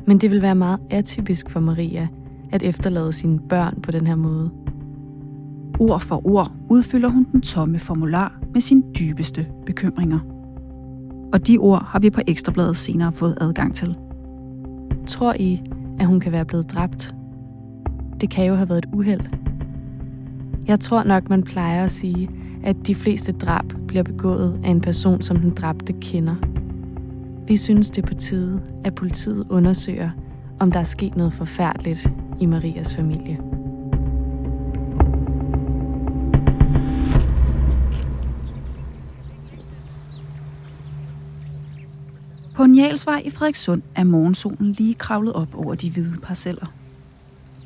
Men 0.08 0.18
det 0.18 0.32
vil 0.32 0.42
være 0.42 0.56
meget 0.56 0.80
atypisk 0.90 1.50
for 1.50 1.60
Maria 1.60 2.08
at 2.56 2.64
efterlade 2.64 3.12
sine 3.12 3.40
børn 3.40 3.82
på 3.82 3.92
den 3.92 4.08
her 4.08 4.16
måde. 4.16 4.52
Ord 5.80 6.02
for 6.02 6.28
ord 6.28 6.52
udfylder 6.70 7.10
hun 7.10 7.28
den 7.32 7.42
tomme 7.42 7.80
formular 7.80 8.40
med 8.54 8.62
sine 8.62 8.84
dybeste 9.00 9.48
bekymringer. 9.66 10.20
Og 11.34 11.48
de 11.48 11.58
ord 11.58 11.86
har 11.86 12.00
vi 12.00 12.10
på 12.10 12.22
Ekstrabladet 12.28 12.78
senere 12.78 13.12
fået 13.12 13.38
adgang 13.42 13.76
til. 13.76 13.98
Tror 15.08 15.34
I, 15.40 15.62
at 16.00 16.08
hun 16.08 16.20
kan 16.20 16.32
være 16.32 16.46
blevet 16.46 16.72
dræbt? 16.72 17.16
Det 18.22 18.30
kan 18.30 18.46
jo 18.46 18.56
have 18.56 18.70
været 18.70 18.86
et 18.86 18.90
uheld. 18.94 19.22
Jeg 20.68 20.80
tror 20.80 21.04
nok, 21.04 21.30
man 21.30 21.44
plejer 21.44 21.86
at 21.86 21.92
sige, 21.92 22.30
at 22.64 22.88
de 22.88 22.96
fleste 22.96 23.32
drab 23.32 23.66
bliver 23.88 24.04
begået 24.04 24.60
af 24.64 24.70
en 24.70 24.82
person, 24.82 25.22
som 25.22 25.38
den 25.38 25.50
dræbte 25.50 25.94
kender. 25.94 26.36
Vi 27.48 27.58
synes, 27.58 27.90
det 27.90 28.04
er 28.04 28.08
på 28.08 28.14
tide, 28.14 28.62
at 28.84 28.96
politiet 28.96 29.46
undersøger, 29.50 30.10
om 30.60 30.72
der 30.72 30.80
er 30.80 30.84
sket 30.84 31.16
noget 31.16 31.34
forfærdeligt 31.34 32.10
i 32.40 32.46
Marias 32.46 32.96
familie. 32.96 33.40
På 42.56 42.66
Njalsvej 42.66 43.22
i 43.26 43.30
Frederikssund 43.30 43.82
er 43.96 44.04
morgensolen 44.04 44.72
lige 44.72 44.94
kravlet 44.94 45.34
op 45.34 45.56
over 45.56 45.76
de 45.76 45.92
hvide 45.92 46.18
parceller. 46.24 46.66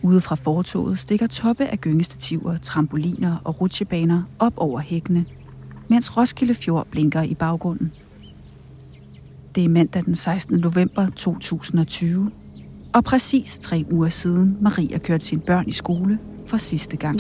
Ude 0.02 0.22
fra 0.22 0.36
fortoget 0.36 1.00
stikker 1.00 1.28
toppe 1.28 1.66
af 1.66 1.82
gyngestativer, 1.82 2.58
trampoliner 2.58 3.38
og 3.44 3.62
rutsjebaner 3.62 4.24
op 4.40 4.54
over 4.58 4.80
hækkene, 4.80 5.26
mens 5.88 6.18
Roskilde 6.18 6.54
Fjord 6.54 6.88
blinker 6.88 7.22
i 7.22 7.34
baggrunden. 7.34 7.92
Det 9.56 9.66
er 9.66 9.70
mandag 9.70 10.06
den 10.06 10.16
16. 10.16 10.60
november 10.60 11.08
2020, 11.10 12.32
og 12.94 13.04
præcis 13.04 13.60
tre 13.60 13.86
uger 13.92 14.10
siden 14.10 14.58
Maria 14.62 14.98
kørte 14.98 15.26
sine 15.26 15.42
børn 15.42 15.68
i 15.68 15.72
skole 15.72 16.20
for 16.46 16.58
sidste 16.58 16.98
gang. 16.98 17.20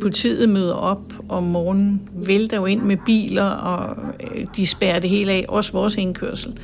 Politiet 0.00 0.48
møder 0.48 0.74
op 0.74 1.12
om 1.28 1.42
morgenen, 1.42 2.08
vælter 2.12 2.56
jo 2.56 2.66
ind 2.66 2.82
med 2.82 2.96
biler, 3.06 3.44
og 3.44 3.96
øh, 4.34 4.46
de 4.56 4.66
spærrer 4.66 4.98
det 4.98 5.10
hele 5.10 5.32
af, 5.32 5.44
også 5.48 5.72
vores 5.72 5.96
indkørsel. 5.96 6.58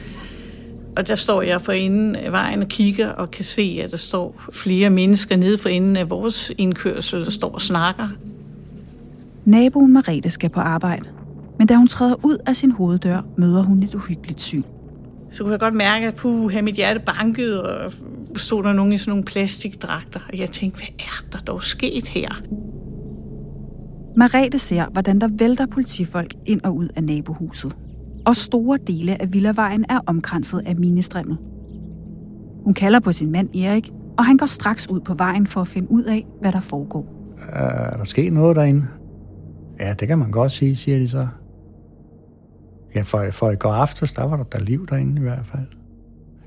Og 0.96 1.08
der 1.08 1.14
står 1.14 1.42
jeg 1.42 1.60
for 1.60 1.72
enden 1.72 2.16
af 2.16 2.32
vejen 2.32 2.62
og 2.62 2.68
kigger 2.68 3.08
og 3.08 3.30
kan 3.30 3.44
se, 3.44 3.80
at 3.84 3.90
der 3.90 3.96
står 3.96 4.42
flere 4.52 4.90
mennesker 4.90 5.36
nede 5.36 5.58
for 5.58 5.68
enden 5.68 5.96
af 5.96 6.10
vores 6.10 6.52
indkørsel, 6.58 7.24
der 7.24 7.30
står 7.30 7.50
og 7.50 7.60
snakker. 7.60 8.08
Naboen 9.44 9.92
Marete 9.92 10.30
skal 10.30 10.50
på 10.50 10.60
arbejde, 10.60 11.04
men 11.58 11.66
da 11.66 11.74
hun 11.74 11.88
træder 11.88 12.24
ud 12.24 12.38
af 12.46 12.56
sin 12.56 12.70
hoveddør, 12.70 13.20
møder 13.36 13.62
hun 13.62 13.82
et 13.82 13.94
uhyggeligt 13.94 14.40
syn. 14.40 14.62
Så 15.36 15.42
kunne 15.42 15.52
jeg 15.52 15.60
godt 15.60 15.74
mærke, 15.74 16.06
at 16.06 16.14
puh, 16.14 16.52
mit 16.62 16.74
hjerte 16.74 17.00
bankede, 17.00 17.62
og 17.62 17.92
stod 18.36 18.62
der 18.62 18.72
nogen 18.72 18.92
i 18.92 18.98
sådan 18.98 19.10
nogle 19.10 19.24
plastikdragter. 19.24 20.20
Og 20.32 20.38
jeg 20.38 20.50
tænkte, 20.50 20.78
hvad 20.78 20.88
er 20.98 21.24
der 21.32 21.38
dog 21.38 21.62
sket 21.62 22.08
her? 22.08 22.28
Marete 24.16 24.58
ser, 24.58 24.86
hvordan 24.92 25.20
der 25.20 25.28
vælter 25.38 25.66
politifolk 25.66 26.34
ind 26.46 26.60
og 26.60 26.76
ud 26.76 26.88
af 26.96 27.04
nabohuset. 27.04 27.76
Og 28.26 28.36
store 28.36 28.78
dele 28.86 29.22
af 29.22 29.32
Villavejen 29.32 29.84
er 29.88 30.00
omkranset 30.06 30.62
af 30.66 30.76
minestrimmel. 30.76 31.36
Hun 32.64 32.74
kalder 32.74 33.00
på 33.00 33.12
sin 33.12 33.32
mand 33.32 33.56
Erik, 33.56 33.90
og 34.18 34.24
han 34.24 34.36
går 34.36 34.46
straks 34.46 34.90
ud 34.90 35.00
på 35.00 35.14
vejen 35.14 35.46
for 35.46 35.60
at 35.60 35.68
finde 35.68 35.90
ud 35.90 36.02
af, 36.02 36.26
hvad 36.40 36.52
der 36.52 36.60
foregår. 36.60 37.32
Er 37.52 37.96
der 37.96 38.04
sket 38.04 38.32
noget 38.32 38.56
derinde? 38.56 38.86
Ja, 39.80 39.94
det 40.00 40.08
kan 40.08 40.18
man 40.18 40.30
godt 40.30 40.52
sige, 40.52 40.76
siger 40.76 40.98
de 40.98 41.08
så. 41.08 41.28
Ja, 42.94 43.02
for, 43.02 43.30
for 43.30 43.50
i 43.50 43.56
går 43.56 43.72
aftes, 43.72 44.12
der 44.12 44.24
var 44.24 44.36
der, 44.36 44.44
der 44.44 44.58
liv 44.58 44.86
derinde 44.86 45.20
i 45.20 45.24
hvert 45.24 45.46
fald. 45.46 45.66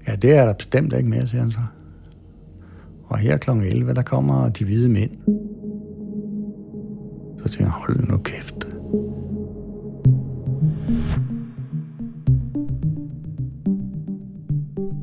Ja, 0.07 0.15
det 0.15 0.31
er 0.31 0.45
der 0.45 0.53
bestemt 0.53 0.93
ikke 0.93 1.09
mere, 1.09 1.27
siger 1.27 1.41
han 1.41 1.51
så. 1.51 1.59
Og 3.05 3.17
her 3.17 3.37
kl. 3.37 3.49
11, 3.49 3.93
der 3.93 4.01
kommer 4.01 4.49
de 4.49 4.65
hvide 4.65 4.89
mænd. 4.89 5.11
Så 7.41 7.49
tænker 7.49 7.65
jeg, 7.65 7.71
hold 7.71 8.07
nu 8.07 8.17
kæft. 8.17 8.67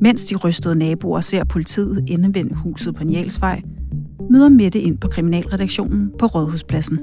Mens 0.01 0.25
de 0.25 0.35
rystede 0.35 0.75
naboer 0.75 1.21
ser 1.21 1.43
politiet 1.43 2.09
indevende 2.09 2.55
huset 2.55 2.95
på 2.95 3.03
Njalsvej, 3.03 3.61
møder 4.29 4.49
Mette 4.49 4.79
ind 4.79 4.97
på 4.97 5.07
kriminalredaktionen 5.07 6.11
på 6.19 6.25
Rådhuspladsen. 6.25 6.99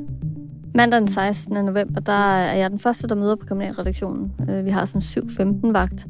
Mandag 0.76 1.00
den 1.00 1.08
16. 1.08 1.64
november, 1.64 2.00
der 2.00 2.36
er 2.36 2.54
jeg 2.54 2.70
den 2.70 2.78
første, 2.78 3.08
der 3.08 3.14
møder 3.14 3.36
på 3.36 3.46
kriminalredaktionen. 3.46 4.32
Øh, 4.50 4.64
vi 4.64 4.70
har 4.70 4.84
sådan 4.84 5.00
7-15 5.00 5.72
vagt. 5.72 6.06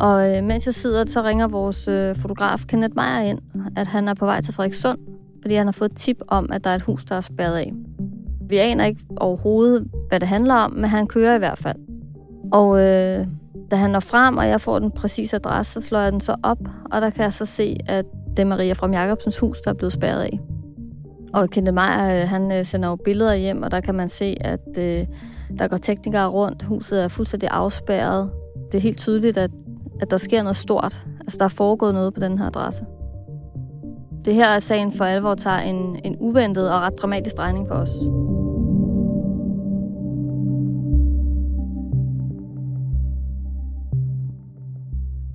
Og 0.00 0.36
øh, 0.36 0.44
mens 0.44 0.66
jeg 0.66 0.74
sidder, 0.74 1.06
så 1.06 1.22
ringer 1.22 1.48
vores 1.48 1.88
øh, 1.88 2.16
fotograf 2.16 2.64
Kenneth 2.68 2.96
Meyer 2.96 3.20
ind, 3.20 3.38
at 3.76 3.86
han 3.86 4.08
er 4.08 4.14
på 4.14 4.24
vej 4.24 4.40
til 4.40 4.54
Frederikssund, 4.54 4.98
fordi 5.42 5.54
han 5.54 5.66
har 5.66 5.72
fået 5.72 5.90
et 5.90 5.96
tip 5.96 6.16
om, 6.28 6.52
at 6.52 6.64
der 6.64 6.70
er 6.70 6.74
et 6.74 6.82
hus, 6.82 7.04
der 7.04 7.14
er 7.14 7.20
spærret 7.20 7.56
af. 7.56 7.72
Vi 8.48 8.56
aner 8.56 8.84
ikke 8.84 9.00
overhovedet, 9.16 9.88
hvad 10.08 10.20
det 10.20 10.28
handler 10.28 10.54
om, 10.54 10.72
men 10.72 10.84
han 10.84 11.06
kører 11.06 11.34
i 11.34 11.38
hvert 11.38 11.58
fald. 11.58 11.76
Og 12.52 12.80
øh, 12.80 13.26
da 13.70 13.76
han 13.76 13.90
når 13.90 14.00
frem, 14.00 14.36
og 14.36 14.48
jeg 14.48 14.60
får 14.60 14.78
den 14.78 14.90
præcise 14.90 15.36
adresse, 15.36 15.72
så 15.72 15.80
slår 15.80 16.00
jeg 16.00 16.12
den 16.12 16.20
så 16.20 16.36
op, 16.42 16.68
og 16.92 17.00
der 17.00 17.10
kan 17.10 17.24
jeg 17.24 17.32
så 17.32 17.44
se, 17.44 17.76
at 17.86 18.04
det 18.30 18.38
er 18.38 18.46
Maria 18.46 18.72
fra 18.72 18.90
Jacobsens 18.90 19.38
hus, 19.38 19.60
der 19.60 19.70
er 19.70 19.74
blevet 19.74 19.92
spærret 19.92 20.22
af. 20.22 20.40
Og 21.34 21.50
Kente 21.50 21.72
Meyer, 21.72 22.22
øh, 22.22 22.28
han 22.28 22.52
øh, 22.52 22.64
sender 22.64 22.88
jo 22.88 22.96
billeder 22.96 23.34
hjem, 23.34 23.62
og 23.62 23.70
der 23.70 23.80
kan 23.80 23.94
man 23.94 24.08
se, 24.08 24.36
at 24.40 24.78
øh, 24.78 25.06
der 25.58 25.68
går 25.68 25.76
teknikere 25.76 26.26
rundt. 26.26 26.62
Huset 26.62 27.02
er 27.02 27.08
fuldstændig 27.08 27.48
afspærret. 27.52 28.30
Det 28.72 28.78
er 28.78 28.82
helt 28.82 28.98
tydeligt, 28.98 29.36
at, 29.36 29.50
at 30.00 30.10
der 30.10 30.16
sker 30.16 30.42
noget 30.42 30.56
stort. 30.56 31.06
Altså, 31.20 31.38
der 31.38 31.44
er 31.44 31.48
foregået 31.48 31.94
noget 31.94 32.14
på 32.14 32.20
den 32.20 32.38
her 32.38 32.46
adresse. 32.46 32.84
Det 34.24 34.34
her 34.34 34.46
er 34.48 34.58
sagen 34.58 34.92
for 34.92 35.04
alvor 35.04 35.34
tager 35.34 35.58
en, 35.58 36.00
en 36.04 36.16
uventet 36.20 36.70
og 36.70 36.80
ret 36.80 36.94
dramatisk 37.02 37.36
drejning 37.36 37.68
for 37.68 37.74
os. 37.74 37.90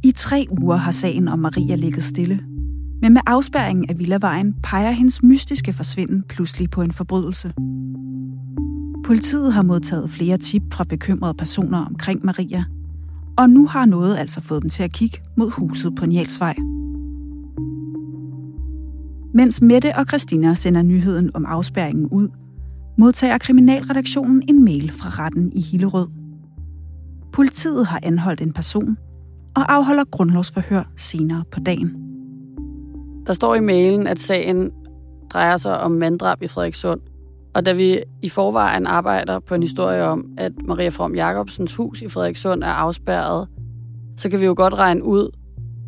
I 0.03 0.11
tre 0.11 0.45
uger 0.61 0.75
har 0.75 0.91
sagen 0.91 1.27
om 1.27 1.39
Maria 1.39 1.75
ligget 1.75 2.03
stille. 2.03 2.52
Men 3.03 3.13
med 3.13 3.21
afspærringen 3.25 3.85
af 3.89 3.99
Villavejen 3.99 4.53
peger 4.63 4.91
hendes 4.91 5.23
mystiske 5.23 5.73
forsvinden 5.73 6.23
pludselig 6.29 6.69
på 6.69 6.81
en 6.81 6.91
forbrydelse. 6.91 7.53
Politiet 9.05 9.53
har 9.53 9.61
modtaget 9.61 10.09
flere 10.09 10.37
tip 10.37 10.73
fra 10.73 10.83
bekymrede 10.83 11.33
personer 11.33 11.85
omkring 11.85 12.25
Maria, 12.25 12.63
og 13.37 13.49
nu 13.49 13.67
har 13.67 13.85
noget 13.85 14.17
altså 14.17 14.41
fået 14.41 14.61
dem 14.61 14.69
til 14.69 14.83
at 14.83 14.91
kigge 14.91 15.17
mod 15.37 15.51
huset 15.51 15.95
på 15.95 16.05
Njalsvej. 16.05 16.55
Mens 19.33 19.61
Mette 19.61 19.95
og 19.95 20.05
Christina 20.05 20.53
sender 20.53 20.81
nyheden 20.81 21.31
om 21.33 21.45
afspærringen 21.45 22.09
ud, 22.09 22.29
modtager 22.97 23.37
Kriminalredaktionen 23.37 24.43
en 24.47 24.65
mail 24.65 24.91
fra 24.91 25.09
retten 25.09 25.51
i 25.53 25.61
Hillerød. 25.61 26.07
Politiet 27.33 27.87
har 27.87 27.99
anholdt 28.03 28.41
en 28.41 28.53
person 28.53 28.97
og 29.55 29.73
afholder 29.73 30.03
grundlovsforhør 30.03 30.83
senere 30.95 31.43
på 31.51 31.59
dagen. 31.59 32.02
Der 33.27 33.33
står 33.33 33.55
i 33.55 33.61
mailen, 33.61 34.07
at 34.07 34.19
sagen 34.19 34.71
drejer 35.33 35.57
sig 35.57 35.79
om 35.79 35.91
manddrab 35.91 36.41
i 36.41 36.47
Frederikssund. 36.47 37.01
Og 37.55 37.65
da 37.65 37.73
vi 37.73 38.03
i 38.21 38.29
forvejen 38.29 38.87
arbejder 38.87 39.39
på 39.39 39.55
en 39.55 39.61
historie 39.61 40.03
om, 40.03 40.25
at 40.37 40.51
Maria 40.65 40.89
From 40.89 41.15
Jacobsens 41.15 41.75
hus 41.75 42.01
i 42.01 42.07
Frederikssund 42.07 42.63
er 42.63 42.67
afspærret, 42.67 43.47
så 44.17 44.29
kan 44.29 44.39
vi 44.39 44.45
jo 44.45 44.53
godt 44.57 44.73
regne 44.73 45.03
ud, 45.03 45.29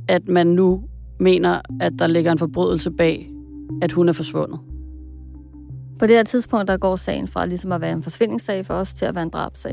at 0.08 0.28
man 0.28 0.48
nu 0.48 0.84
mener, 1.20 1.62
at 1.82 1.94
der 2.00 2.08
ligger 2.08 2.32
en 2.32 2.38
forbrydelse 2.38 2.92
bag, 2.92 3.32
at 3.82 3.92
hun 3.92 4.10
er 4.10 4.14
forsvundet. 4.14 4.60
På 6.00 6.08
det 6.08 6.16
her 6.16 6.24
tidspunkt, 6.24 6.68
der 6.68 6.78
går 6.78 6.96
sagen 6.96 7.28
fra 7.28 7.46
ligesom 7.46 7.72
at 7.72 7.82
være 7.82 7.92
en 7.92 8.04
forsvindingssag 8.04 8.66
for 8.66 8.74
os 8.74 8.94
til 8.94 9.06
at 9.06 9.16
være 9.16 9.24
en 9.24 9.30
drabsag. 9.30 9.72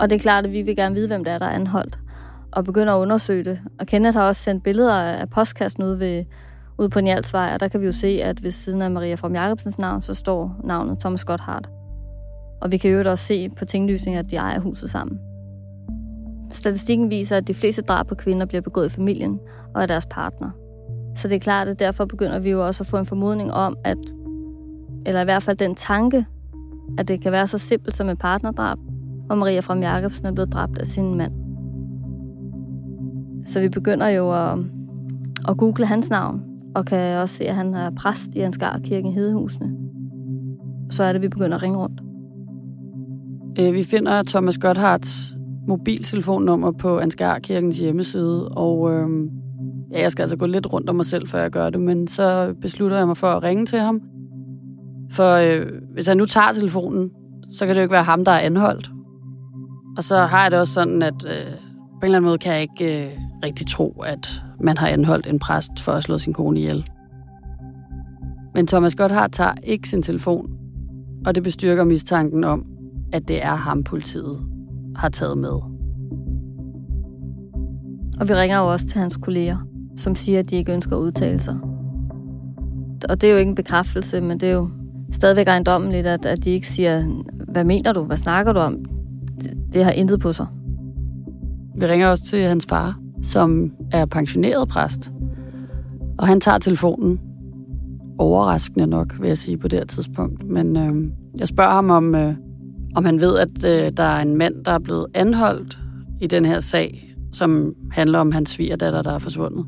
Og 0.00 0.10
det 0.10 0.16
er 0.16 0.20
klart, 0.20 0.46
at 0.46 0.52
vi 0.52 0.62
vil 0.62 0.76
gerne 0.76 0.94
vide, 0.94 1.06
hvem 1.06 1.24
det 1.24 1.32
er, 1.32 1.38
der 1.38 1.46
er 1.46 1.50
anholdt, 1.50 1.98
og 2.54 2.64
begynder 2.64 2.94
at 2.94 2.98
undersøge 2.98 3.44
det. 3.44 3.60
Og 3.80 3.86
Kenneth 3.86 4.18
har 4.18 4.26
også 4.26 4.42
sendt 4.42 4.62
billeder 4.62 4.94
af 4.94 5.30
postkassen 5.30 5.82
ude, 5.82 6.00
ved, 6.00 6.24
ude 6.78 6.88
på 6.88 7.00
Njalsvej, 7.00 7.50
og 7.54 7.60
der 7.60 7.68
kan 7.68 7.80
vi 7.80 7.86
jo 7.86 7.92
se, 7.92 8.20
at 8.22 8.42
ved 8.42 8.50
siden 8.50 8.82
af 8.82 8.90
Maria 8.90 9.14
From 9.14 9.34
Jacobsens 9.34 9.78
navn, 9.78 10.02
så 10.02 10.14
står 10.14 10.60
navnet 10.64 10.98
Thomas 11.00 11.24
Gotthardt. 11.24 11.68
Og 12.60 12.72
vi 12.72 12.76
kan 12.76 12.90
jo 12.90 13.10
også 13.10 13.24
se 13.24 13.48
på 13.48 13.64
tinglysninger, 13.64 14.20
at 14.20 14.30
de 14.30 14.36
ejer 14.36 14.60
huset 14.60 14.90
sammen. 14.90 15.18
Statistikken 16.50 17.10
viser, 17.10 17.36
at 17.36 17.48
de 17.48 17.54
fleste 17.54 17.82
drab 17.82 18.06
på 18.06 18.14
kvinder 18.14 18.46
bliver 18.46 18.62
begået 18.62 18.86
i 18.86 18.90
familien 18.90 19.40
og 19.74 19.82
af 19.82 19.88
deres 19.88 20.06
partner. 20.06 20.50
Så 21.16 21.28
det 21.28 21.34
er 21.34 21.40
klart, 21.40 21.68
at 21.68 21.78
derfor 21.78 22.04
begynder 22.04 22.38
vi 22.38 22.50
jo 22.50 22.66
også 22.66 22.82
at 22.82 22.86
få 22.86 22.96
en 22.96 23.06
formodning 23.06 23.52
om, 23.52 23.76
at, 23.84 23.98
eller 25.06 25.20
i 25.20 25.24
hvert 25.24 25.42
fald 25.42 25.56
den 25.56 25.74
tanke, 25.74 26.26
at 26.98 27.08
det 27.08 27.22
kan 27.22 27.32
være 27.32 27.46
så 27.46 27.58
simpelt 27.58 27.96
som 27.96 28.08
et 28.08 28.18
partnerdrab, 28.18 28.78
og 29.30 29.38
Maria 29.38 29.60
From 29.60 29.82
Jacobsen 29.82 30.26
er 30.26 30.32
blevet 30.32 30.52
dræbt 30.52 30.78
af 30.78 30.86
sin 30.86 31.14
mand. 31.14 31.43
Så 33.44 33.60
vi 33.60 33.68
begynder 33.68 34.08
jo 34.08 34.32
at, 34.32 34.58
at 35.48 35.56
google 35.56 35.86
hans 35.86 36.10
navn, 36.10 36.42
og 36.74 36.86
kan 36.86 37.18
også 37.18 37.36
se, 37.36 37.44
at 37.44 37.54
han 37.54 37.74
er 37.74 37.90
præst 37.90 38.34
i 38.36 38.40
Ansgar 38.40 38.78
Kirken 38.78 39.10
i 39.10 39.14
Hedehusene. 39.14 39.76
Så 40.90 41.04
er 41.04 41.12
det, 41.12 41.22
vi 41.22 41.28
begynder 41.28 41.56
at 41.56 41.62
ringe 41.62 41.78
rundt. 41.78 42.00
Øh, 43.58 43.74
vi 43.74 43.82
finder 43.82 44.22
Thomas 44.22 44.58
Gotthards 44.58 45.36
mobiltelefonnummer 45.68 46.72
på 46.72 46.98
Ansgar 46.98 47.38
Kirkens 47.38 47.78
hjemmeside, 47.78 48.48
og 48.48 48.92
øh, 48.92 49.08
ja, 49.92 50.00
jeg 50.00 50.12
skal 50.12 50.22
altså 50.22 50.36
gå 50.36 50.46
lidt 50.46 50.72
rundt 50.72 50.90
om 50.90 50.96
mig 50.96 51.06
selv, 51.06 51.28
før 51.28 51.40
jeg 51.40 51.50
gør 51.50 51.70
det, 51.70 51.80
men 51.80 52.08
så 52.08 52.54
beslutter 52.60 52.96
jeg 52.96 53.06
mig 53.06 53.16
for 53.16 53.26
at 53.26 53.42
ringe 53.42 53.66
til 53.66 53.78
ham. 53.78 54.00
For 55.12 55.34
øh, 55.34 55.66
hvis 55.92 56.06
han 56.06 56.16
nu 56.16 56.24
tager 56.24 56.52
telefonen, 56.52 57.10
så 57.50 57.66
kan 57.66 57.74
det 57.74 57.80
jo 57.80 57.82
ikke 57.82 57.92
være 57.92 58.02
ham, 58.02 58.24
der 58.24 58.32
er 58.32 58.40
anholdt. 58.40 58.90
Og 59.96 60.04
så 60.04 60.16
har 60.16 60.42
jeg 60.42 60.50
det 60.50 60.60
også 60.60 60.72
sådan, 60.72 61.02
at 61.02 61.26
øh, 61.26 61.63
på 62.04 62.06
en 62.06 62.08
eller 62.10 62.18
anden 62.18 62.28
måde 62.28 62.38
kan 62.38 62.52
jeg 62.52 62.62
ikke 62.62 63.04
øh, 63.04 63.10
rigtig 63.44 63.66
tro, 63.66 64.02
at 64.06 64.42
man 64.60 64.76
har 64.76 64.88
anholdt 64.88 65.26
en 65.26 65.38
præst 65.38 65.80
for 65.80 65.92
at 65.92 66.02
slå 66.02 66.18
sin 66.18 66.32
kone 66.32 66.58
ihjel. 66.58 66.90
Men 68.54 68.66
Thomas 68.66 68.94
Gotthard 68.94 69.30
tager 69.30 69.54
ikke 69.62 69.88
sin 69.88 70.02
telefon, 70.02 70.50
og 71.26 71.34
det 71.34 71.42
bestyrker 71.42 71.84
mistanken 71.84 72.44
om, 72.44 72.66
at 73.12 73.28
det 73.28 73.44
er 73.44 73.54
ham, 73.54 73.84
politiet 73.84 74.40
har 74.96 75.08
taget 75.08 75.38
med. 75.38 75.50
Og 78.20 78.28
vi 78.28 78.34
ringer 78.34 78.58
jo 78.58 78.72
også 78.72 78.86
til 78.86 79.00
hans 79.00 79.16
kolleger, 79.16 79.58
som 79.96 80.14
siger, 80.14 80.38
at 80.38 80.50
de 80.50 80.56
ikke 80.56 80.72
ønsker 80.72 80.96
at 80.96 81.00
udtale 81.00 81.38
sig. 81.38 81.56
Og 83.08 83.20
det 83.20 83.26
er 83.26 83.32
jo 83.32 83.38
ikke 83.38 83.48
en 83.48 83.54
bekræftelse, 83.54 84.20
men 84.20 84.40
det 84.40 84.48
er 84.48 84.54
jo 84.54 84.70
stadigvæk 85.12 85.46
ejendommeligt, 85.46 86.06
at, 86.06 86.26
at 86.26 86.44
de 86.44 86.50
ikke 86.50 86.66
siger, 86.66 87.22
hvad 87.48 87.64
mener 87.64 87.92
du, 87.92 88.04
hvad 88.04 88.16
snakker 88.16 88.52
du 88.52 88.60
om? 88.60 88.84
Det, 89.42 89.56
det 89.72 89.84
har 89.84 89.92
intet 89.92 90.20
på 90.20 90.32
sig. 90.32 90.46
Vi 91.76 91.86
ringer 91.86 92.08
også 92.08 92.24
til 92.24 92.42
hans 92.42 92.66
far, 92.68 92.98
som 93.22 93.72
er 93.92 94.06
pensioneret 94.06 94.68
præst. 94.68 95.12
Og 96.18 96.26
han 96.26 96.40
tager 96.40 96.58
telefonen. 96.58 97.20
Overraskende 98.18 98.86
nok, 98.86 99.14
vil 99.20 99.28
jeg 99.28 99.38
sige 99.38 99.58
på 99.58 99.68
det 99.68 99.78
her 99.78 99.86
tidspunkt. 99.86 100.48
Men 100.48 100.76
øh, 100.76 101.10
jeg 101.38 101.48
spørger 101.48 101.70
ham, 101.70 101.90
om, 101.90 102.14
øh, 102.14 102.34
om 102.96 103.04
han 103.04 103.20
ved, 103.20 103.38
at 103.38 103.64
øh, 103.64 103.92
der 103.96 104.02
er 104.02 104.22
en 104.22 104.36
mand, 104.36 104.64
der 104.64 104.70
er 104.70 104.78
blevet 104.78 105.06
anholdt 105.14 105.78
i 106.20 106.26
den 106.26 106.44
her 106.44 106.60
sag, 106.60 107.14
som 107.32 107.74
handler 107.90 108.18
om 108.18 108.32
hans 108.32 108.50
svigerdatter, 108.50 109.02
der 109.02 109.12
er 109.12 109.18
forsvundet. 109.18 109.66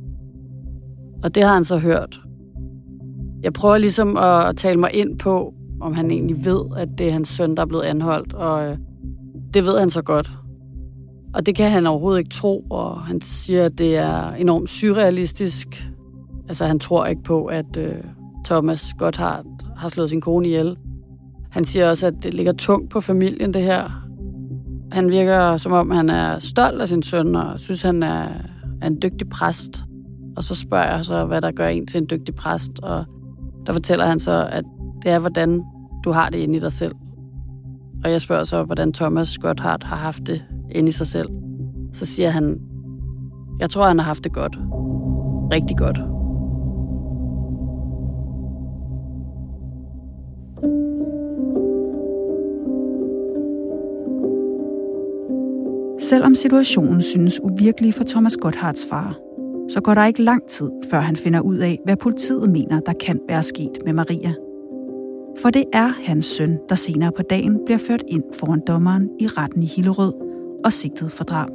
Og 1.22 1.34
det 1.34 1.42
har 1.42 1.54
han 1.54 1.64
så 1.64 1.78
hørt. 1.78 2.20
Jeg 3.42 3.52
prøver 3.52 3.78
ligesom 3.78 4.16
at 4.16 4.56
tale 4.56 4.80
mig 4.80 4.94
ind 4.94 5.18
på, 5.18 5.54
om 5.80 5.94
han 5.94 6.10
egentlig 6.10 6.44
ved, 6.44 6.60
at 6.76 6.88
det 6.98 7.08
er 7.08 7.12
hans 7.12 7.28
søn, 7.28 7.56
der 7.56 7.62
er 7.62 7.66
blevet 7.66 7.82
anholdt, 7.82 8.34
og 8.34 8.68
øh, 8.68 8.76
det 9.54 9.64
ved 9.64 9.78
han 9.78 9.90
så 9.90 10.02
godt. 10.02 10.30
Og 11.36 11.46
det 11.46 11.54
kan 11.54 11.70
han 11.70 11.86
overhovedet 11.86 12.18
ikke 12.18 12.30
tro, 12.30 12.66
og 12.70 13.00
han 13.00 13.20
siger, 13.20 13.64
at 13.64 13.78
det 13.78 13.96
er 13.96 14.32
enormt 14.32 14.70
surrealistisk. 14.70 15.88
Altså, 16.48 16.64
han 16.64 16.78
tror 16.78 17.06
ikke 17.06 17.22
på, 17.22 17.44
at 17.44 17.76
øh, 17.76 17.94
Thomas 18.44 18.94
Gotthard 18.98 19.44
har 19.76 19.88
slået 19.88 20.10
sin 20.10 20.20
kone 20.20 20.46
ihjel. 20.46 20.76
Han 21.50 21.64
siger 21.64 21.88
også, 21.88 22.06
at 22.06 22.14
det 22.22 22.34
ligger 22.34 22.52
tungt 22.52 22.90
på 22.90 23.00
familien, 23.00 23.54
det 23.54 23.62
her. 23.62 24.08
Han 24.92 25.10
virker, 25.10 25.56
som 25.56 25.72
om 25.72 25.90
han 25.90 26.10
er 26.10 26.38
stolt 26.38 26.80
af 26.80 26.88
sin 26.88 27.02
søn, 27.02 27.34
og 27.34 27.60
synes, 27.60 27.82
han 27.82 28.02
er, 28.02 28.28
er 28.82 28.86
en 28.86 29.02
dygtig 29.02 29.28
præst. 29.28 29.84
Og 30.36 30.44
så 30.44 30.54
spørger 30.54 30.94
jeg 30.94 31.04
så, 31.04 31.24
hvad 31.24 31.42
der 31.42 31.50
gør 31.50 31.66
en 31.66 31.86
til 31.86 31.98
en 31.98 32.06
dygtig 32.10 32.34
præst, 32.34 32.80
og 32.82 33.04
der 33.66 33.72
fortæller 33.72 34.06
han 34.06 34.20
så, 34.20 34.48
at 34.50 34.64
det 35.02 35.10
er, 35.10 35.18
hvordan 35.18 35.62
du 36.04 36.10
har 36.10 36.30
det 36.30 36.38
inde 36.38 36.56
i 36.56 36.60
dig 36.60 36.72
selv. 36.72 36.94
Og 38.04 38.10
jeg 38.10 38.20
spørger 38.20 38.44
så, 38.44 38.62
hvordan 38.62 38.92
Thomas 38.92 39.38
Gotthard 39.38 39.84
har 39.84 39.96
haft 39.96 40.26
det 40.26 40.42
inde 40.76 40.88
i 40.88 40.92
sig 40.92 41.06
selv. 41.06 41.28
Så 41.92 42.06
siger 42.06 42.30
han, 42.30 42.60
jeg 43.60 43.70
tror, 43.70 43.84
han 43.84 43.98
har 43.98 44.06
haft 44.06 44.24
det 44.24 44.32
godt. 44.32 44.58
Rigtig 45.52 45.76
godt. 45.76 46.00
Selvom 56.00 56.34
situationen 56.34 57.02
synes 57.02 57.40
uvirkelig 57.42 57.94
for 57.94 58.04
Thomas 58.04 58.36
Gotthards 58.36 58.86
far, 58.90 59.18
så 59.68 59.80
går 59.80 59.94
der 59.94 60.04
ikke 60.04 60.22
lang 60.22 60.42
tid, 60.48 60.70
før 60.90 61.00
han 61.00 61.16
finder 61.16 61.40
ud 61.40 61.56
af, 61.56 61.78
hvad 61.84 61.96
politiet 61.96 62.50
mener, 62.50 62.80
der 62.80 62.92
kan 62.92 63.20
være 63.28 63.42
sket 63.42 63.78
med 63.84 63.92
Maria. 63.92 64.34
For 65.42 65.50
det 65.50 65.64
er 65.72 65.92
hans 66.06 66.26
søn, 66.26 66.58
der 66.68 66.74
senere 66.74 67.12
på 67.16 67.22
dagen 67.22 67.58
bliver 67.64 67.78
ført 67.78 68.02
ind 68.08 68.24
foran 68.38 68.62
dommeren 68.66 69.10
i 69.20 69.26
retten 69.26 69.62
i 69.62 69.66
Hillerød 69.66 70.25
og 70.66 70.72
sigtet 70.72 71.12
for 71.12 71.24
drab. 71.24 71.50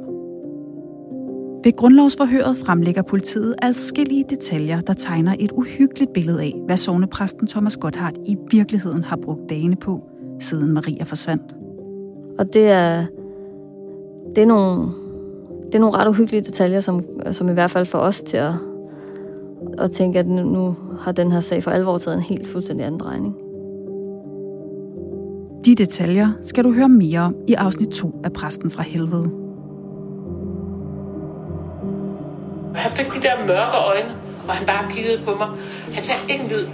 Ved 1.64 1.76
grundlovsforhøret 1.76 2.56
fremlægger 2.56 3.02
politiet 3.02 3.54
adskillige 3.62 4.24
detaljer, 4.30 4.80
der 4.80 4.92
tegner 4.92 5.36
et 5.40 5.52
uhyggeligt 5.52 6.12
billede 6.12 6.42
af, 6.42 6.52
hvad 6.66 6.76
sovnepræsten 6.76 7.46
Thomas 7.46 7.76
Gotthard 7.76 8.14
i 8.26 8.36
virkeligheden 8.50 9.04
har 9.04 9.16
brugt 9.16 9.40
dagene 9.50 9.76
på, 9.76 10.02
siden 10.38 10.72
Maria 10.72 11.04
forsvandt. 11.04 11.54
Og 12.38 12.54
det 12.54 12.68
er, 12.68 13.06
det 14.34 14.42
er 14.42 14.46
nogle, 14.46 14.92
det 15.66 15.74
er 15.74 15.78
nogle 15.78 15.96
ret 15.96 16.08
uhyggelige 16.08 16.42
detaljer, 16.42 16.80
som, 16.80 17.04
som 17.30 17.48
i 17.48 17.52
hvert 17.52 17.70
fald 17.70 17.86
får 17.86 17.98
os 17.98 18.20
til 18.20 18.36
at, 18.36 18.52
at 19.78 19.90
tænke, 19.90 20.18
at 20.18 20.26
nu, 20.26 20.42
nu 20.42 20.76
har 20.98 21.12
den 21.12 21.32
her 21.32 21.40
sag 21.40 21.62
for 21.62 21.70
alvor 21.70 21.98
taget 21.98 22.16
en 22.16 22.22
helt 22.22 22.48
fuldstændig 22.48 22.86
anden 22.86 23.00
drejning. 23.00 23.41
De 25.64 25.74
detaljer 25.74 26.28
skal 26.42 26.64
du 26.64 26.72
høre 26.72 26.88
mere 26.88 27.20
om 27.20 27.36
i 27.48 27.54
afsnit 27.54 27.88
2 27.88 28.20
af 28.24 28.32
Præsten 28.32 28.70
fra 28.70 28.82
Helvede. 28.82 29.30
Han 32.74 32.90
fik 32.90 33.06
de 33.06 33.20
der 33.22 33.46
mørke 33.46 33.76
øjne, 33.76 34.10
og 34.48 34.54
han 34.54 34.66
bare 34.66 34.90
kiggede 34.90 35.22
på 35.24 35.30
mig. 35.34 35.48
Han 35.92 36.02
sagde 36.02 36.20
ingen 36.28 36.48
lyd. 36.48 36.66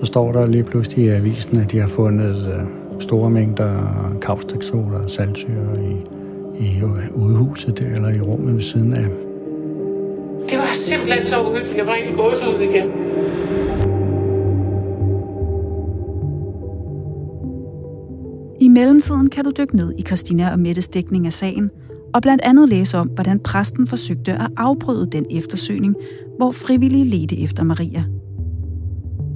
så 0.00 0.06
står 0.06 0.32
der 0.32 0.46
lige 0.46 0.64
pludselig 0.64 1.04
i 1.04 1.08
avisen, 1.08 1.60
at 1.60 1.72
de 1.72 1.80
har 1.80 1.88
fundet 1.88 2.54
øh, 2.54 3.00
store 3.00 3.30
mængder 3.30 3.72
kaustiksoda 4.22 4.96
og 5.04 5.10
saltsyre 5.10 5.84
i, 5.84 5.94
i 6.64 6.82
udehuset 7.14 7.78
der, 7.78 7.86
eller 7.86 8.08
i 8.08 8.20
rummet 8.20 8.54
ved 8.54 8.62
siden 8.62 8.92
af. 8.92 9.06
Det 10.50 10.58
var 10.58 10.72
simpelthen 10.72 11.26
så 11.26 11.42
uhyggeligt. 11.42 11.76
Jeg 11.76 11.86
var 11.86 11.94
helt 11.94 12.16
gås 12.16 12.46
ud 12.46 12.60
igen. 12.60 12.90
I 18.60 18.68
mellemtiden 18.68 19.30
kan 19.30 19.44
du 19.44 19.50
dykke 19.58 19.76
ned 19.76 19.94
i 19.98 20.02
Christina 20.02 20.52
og 20.52 20.58
Mettes 20.58 20.88
dækning 20.88 21.26
af 21.26 21.32
sagen, 21.32 21.70
og 22.14 22.22
blandt 22.22 22.42
andet 22.42 22.68
læse 22.68 22.98
om, 22.98 23.08
hvordan 23.08 23.40
præsten 23.40 23.86
forsøgte 23.86 24.32
at 24.32 24.50
afbryde 24.56 25.08
den 25.12 25.26
eftersøgning, 25.30 25.94
hvor 26.36 26.50
frivillige 26.50 27.04
ledte 27.04 27.40
efter 27.40 27.64
Maria. 27.64 28.04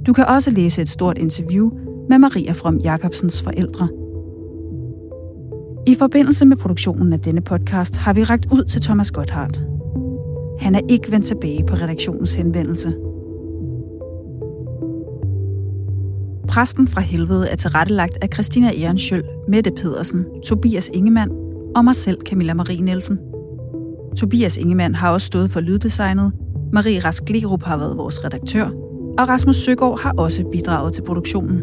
Du 0.07 0.13
kan 0.13 0.25
også 0.25 0.51
læse 0.51 0.81
et 0.81 0.89
stort 0.89 1.17
interview 1.17 1.69
med 2.09 2.19
Maria 2.19 2.51
From 2.51 2.77
Jacobsens 2.77 3.41
forældre. 3.41 3.87
I 5.87 5.95
forbindelse 5.95 6.45
med 6.45 6.57
produktionen 6.57 7.13
af 7.13 7.19
denne 7.19 7.41
podcast 7.41 7.95
har 7.95 8.13
vi 8.13 8.23
ragt 8.23 8.47
ud 8.51 8.63
til 8.63 8.81
Thomas 8.81 9.11
Gotthardt. 9.11 9.61
Han 10.59 10.75
er 10.75 10.81
ikke 10.89 11.11
vendt 11.11 11.25
tilbage 11.25 11.65
på 11.67 11.75
redaktionens 11.75 12.33
henvendelse. 12.33 12.93
Præsten 16.53 16.87
fra 16.87 17.01
helvede 17.01 17.49
er 17.49 17.55
tilrettelagt 17.55 18.17
af 18.21 18.29
Christina 18.33 18.71
Ehrenschøl, 18.71 19.23
Mette 19.47 19.71
Pedersen, 19.71 20.25
Tobias 20.45 20.89
Ingemann 20.93 21.31
og 21.75 21.85
mig 21.85 21.95
selv, 21.95 22.17
Camilla 22.25 22.53
Marie 22.53 22.81
Nielsen. 22.81 23.19
Tobias 24.17 24.57
Ingemann 24.57 24.95
har 24.95 25.11
også 25.11 25.27
stået 25.27 25.51
for 25.51 25.59
lyddesignet, 25.59 26.31
Marie 26.73 26.99
Rask 26.99 27.29
Lerup 27.29 27.63
har 27.63 27.77
været 27.77 27.97
vores 27.97 28.25
redaktør, 28.25 28.65
og 29.17 29.29
Rasmus 29.29 29.55
Søgaard 29.55 29.99
har 30.01 30.13
også 30.17 30.43
bidraget 30.51 30.93
til 30.93 31.01
produktionen. 31.01 31.61